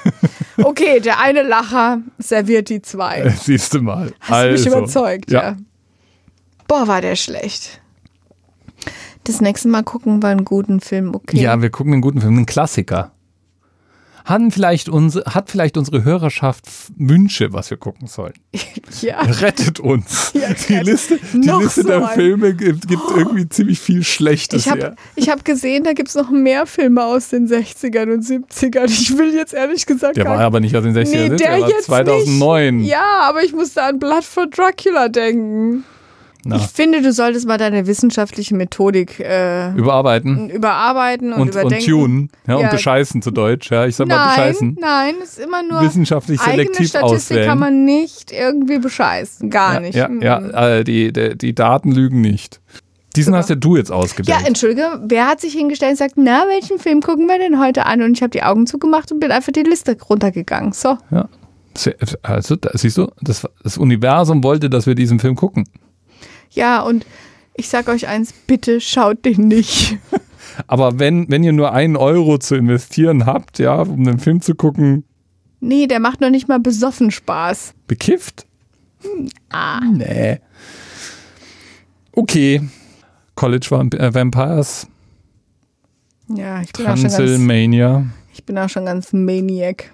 Okay, 0.64 1.02
der 1.02 1.20
eine 1.20 1.44
Lacher 1.44 2.00
serviert 2.18 2.70
die 2.70 2.82
zwei. 2.82 3.30
Siehst 3.42 3.74
du 3.74 3.82
mal. 3.82 4.14
Hast 4.22 4.46
du 4.46 4.52
mich 4.52 4.66
also, 4.66 4.78
überzeugt, 4.78 5.30
ja. 5.30 5.44
ja. 5.44 5.58
Boah, 6.68 6.88
war 6.88 7.02
der 7.02 7.18
schlecht. 7.18 7.82
Das 9.26 9.42
nächste 9.42 9.68
Mal 9.68 9.84
gucken 9.84 10.22
wir 10.22 10.30
einen 10.30 10.46
guten 10.46 10.80
Film, 10.80 11.14
okay? 11.14 11.42
Ja, 11.42 11.62
wir 11.62 11.70
gucken 11.72 11.94
einen 11.94 12.02
guten 12.02 12.22
Film, 12.22 12.38
einen 12.38 12.46
Klassiker. 12.46 13.12
Haben 14.26 14.50
vielleicht 14.52 14.90
unsere, 14.90 15.34
hat 15.36 15.52
vielleicht 15.52 15.78
unsere 15.78 16.04
Hörerschaft 16.04 16.66
Wünsche, 16.98 17.54
was 17.54 17.70
wir 17.70 17.78
gucken 17.78 18.08
sollen? 18.08 18.34
ja. 19.02 19.22
Rettet 19.22 19.80
uns. 19.80 20.34
Ja, 20.46 20.50
die 20.68 20.74
Liste, 20.90 21.20
die 21.34 21.38
Liste 21.48 21.82
so 21.84 21.88
der 21.88 22.08
ein- 22.10 22.16
Filme 22.16 22.54
gibt, 22.56 22.88
gibt 22.88 23.04
irgendwie 23.16 23.48
ziemlich 23.48 23.80
viel 23.80 24.04
Schlechtes 24.04 24.66
Ich 24.66 24.70
habe 24.72 24.80
her. 24.82 24.96
ich 25.16 25.30
hab 25.30 25.46
gesehen, 25.46 25.84
da 25.84 25.94
gibt 25.94 26.10
es 26.10 26.16
noch 26.16 26.30
mehr 26.32 26.66
Filme 26.66 27.04
aus 27.06 27.30
den 27.30 27.48
60ern 27.48 28.12
und 28.14 28.24
70ern. 28.24 28.86
Ich 28.86 29.18
will 29.18 29.34
jetzt 29.34 29.54
ehrlich 29.54 29.86
gesagt 29.86 30.18
Der 30.18 30.26
war 30.26 30.40
aber 30.40 30.60
nicht 30.60 30.76
aus 30.76 30.84
den 30.84 30.94
60er, 30.96 31.06
Nee, 31.12 31.30
der 31.30 31.38
der 31.38 31.62
war 31.62 31.70
jetzt 31.70 31.86
2009. 31.86 32.78
Nicht. 32.78 32.90
Ja, 32.90 33.20
aber 33.30 33.44
ich 33.44 33.54
musste 33.54 33.82
an 33.84 34.00
Blood 34.00 34.24
for 34.24 34.48
Dracula 34.48 35.08
denken. 35.08 35.84
Na, 36.48 36.58
Ich 36.58 36.68
finde, 36.68 37.02
du 37.02 37.12
solltest 37.12 37.48
mal 37.48 37.58
deine 37.58 37.88
wissenschaftliche 37.88 38.54
Methodik 38.56 39.20
äh, 39.20 39.72
überarbeiten 39.74 40.52
überarbeiten 40.52 41.34
und, 41.34 41.40
und, 41.42 41.48
und 41.56 41.56
überdenken. 41.62 41.86
tunen 41.86 42.30
ja, 42.48 42.56
und 42.56 42.62
Ja. 42.62 42.70
bescheißen 42.70 43.24
zu 43.24 43.32
Deutsch. 43.32 43.72
Ja, 43.72 43.88
ich 43.88 43.96
sag 43.96 44.08
mal 44.08 44.16
Nein, 44.16 44.28
bescheißen. 44.36 44.78
nein, 44.80 45.16
es 45.24 45.38
ist 45.38 45.40
immer 45.40 45.64
nur 45.64 45.82
Wissenschaftlich 45.82 46.40
eigene 46.40 46.58
selektiv 46.58 46.88
Statistik 46.90 47.16
auswählen. 47.38 47.48
kann 47.48 47.58
man 47.60 47.84
nicht 47.84 48.32
irgendwie 48.32 48.78
bescheißen. 48.78 49.50
Gar 49.50 49.74
ja, 49.74 49.80
nicht. 49.80 49.96
Ja, 49.96 50.08
Mhm. 50.08 50.22
ja 50.22 50.78
äh, 50.78 50.84
die, 50.84 51.12
die, 51.12 51.36
die 51.36 51.56
Daten 51.56 51.92
lügen 51.92 52.22
nicht. 52.22 52.62
Diesen 53.16 53.34
hast 53.34 53.50
ja 53.50 53.56
du 53.56 53.76
jetzt 53.78 53.90
Ja, 53.90 53.96
ausgedacht. 53.96 54.46
entschuldige, 54.48 55.00
wer 55.08 55.26
hat 55.28 55.42
sich 55.42 55.54
hingestellt 55.54 55.92
und 55.94 55.98
sagt, 55.98 56.14
na, 56.18 56.44
welchen 56.48 56.78
Film 56.78 57.02
gucken 57.02 57.26
wir 57.28 57.40
denn 57.40 57.60
heute 57.60 57.88
an? 57.88 58.02
Und 58.04 58.12
ich 58.18 58.22
habe 58.22 58.30
die 58.32 58.44
Augen 58.44 58.68
zugemacht 58.68 59.12
und 59.12 59.20
bin 59.20 59.32
einfach 59.32 59.52
die 59.54 59.64
Liste 59.64 59.98
runtergegangen. 60.10 60.74
So. 60.74 60.98
Ja. 61.10 61.28
Also, 62.22 62.56
siehst 62.74 62.98
du, 62.98 63.08
das, 63.22 63.48
das 63.64 63.78
Universum 63.78 64.44
wollte, 64.44 64.70
dass 64.70 64.86
wir 64.86 64.96
diesen 64.96 65.20
Film 65.20 65.36
gucken. 65.36 65.66
Ja, 66.56 66.82
und 66.82 67.06
ich 67.56 67.70
sag 67.70 67.88
euch 67.88 68.08
eins, 68.08 68.34
bitte 68.34 68.82
schaut 68.82 69.24
den 69.26 69.48
nicht. 69.48 69.98
Aber 70.68 71.00
wenn, 71.00 71.30
wenn 71.30 71.44
ihr 71.44 71.54
nur 71.54 71.74
einen 71.74 71.96
Euro 71.98 72.38
zu 72.38 72.56
investieren 72.56 73.26
habt, 73.26 73.60
ja, 73.60 73.76
um 73.82 74.04
den 74.04 74.20
Film 74.20 74.42
zu 74.42 74.56
gucken, 74.56 75.04
Nee, 75.62 75.88
der 75.88 76.00
macht 76.00 76.22
noch 76.22 76.30
nicht 76.30 76.48
mal 76.48 76.60
besoffen 76.60 77.12
Spaß. 77.12 77.74
bekifft? 77.88 78.46
Ah. 79.50 79.80
Nee. 79.82 80.40
Okay. 82.12 82.62
College 83.36 83.68
Vamp 83.70 83.94
äh, 83.96 84.14
Vampires, 84.14 84.88
Ja, 86.30 86.62
ich 86.62 86.72
bin, 86.72 86.86
auch 86.88 86.96
schon 86.98 87.10
ganz, 87.10 88.10
ich 88.34 88.46
bin 88.46 88.58
auch 88.58 88.70
schon 88.70 88.86
ganz 88.86 89.12
Maniac. 89.12 89.92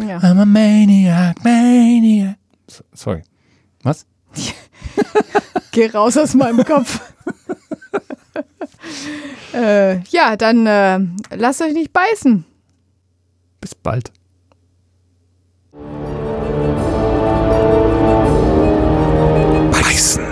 Ja. 0.00 0.18
I'm 0.18 0.38
a 0.40 0.44
maniac, 0.44 1.42
maniac. 1.42 2.36
So- 2.68 2.84
Sorry. 2.94 3.22
Was? 3.82 4.06
Geh 5.72 5.86
raus 5.86 6.16
aus 6.16 6.34
meinem 6.34 6.64
Kopf. 6.64 7.00
äh, 9.54 10.00
ja, 10.04 10.36
dann 10.36 10.66
äh, 10.66 10.98
lasst 11.36 11.62
euch 11.62 11.72
nicht 11.72 11.92
beißen. 11.92 12.44
Bis 13.60 13.74
bald. 13.74 14.12
Beißen. 19.72 20.27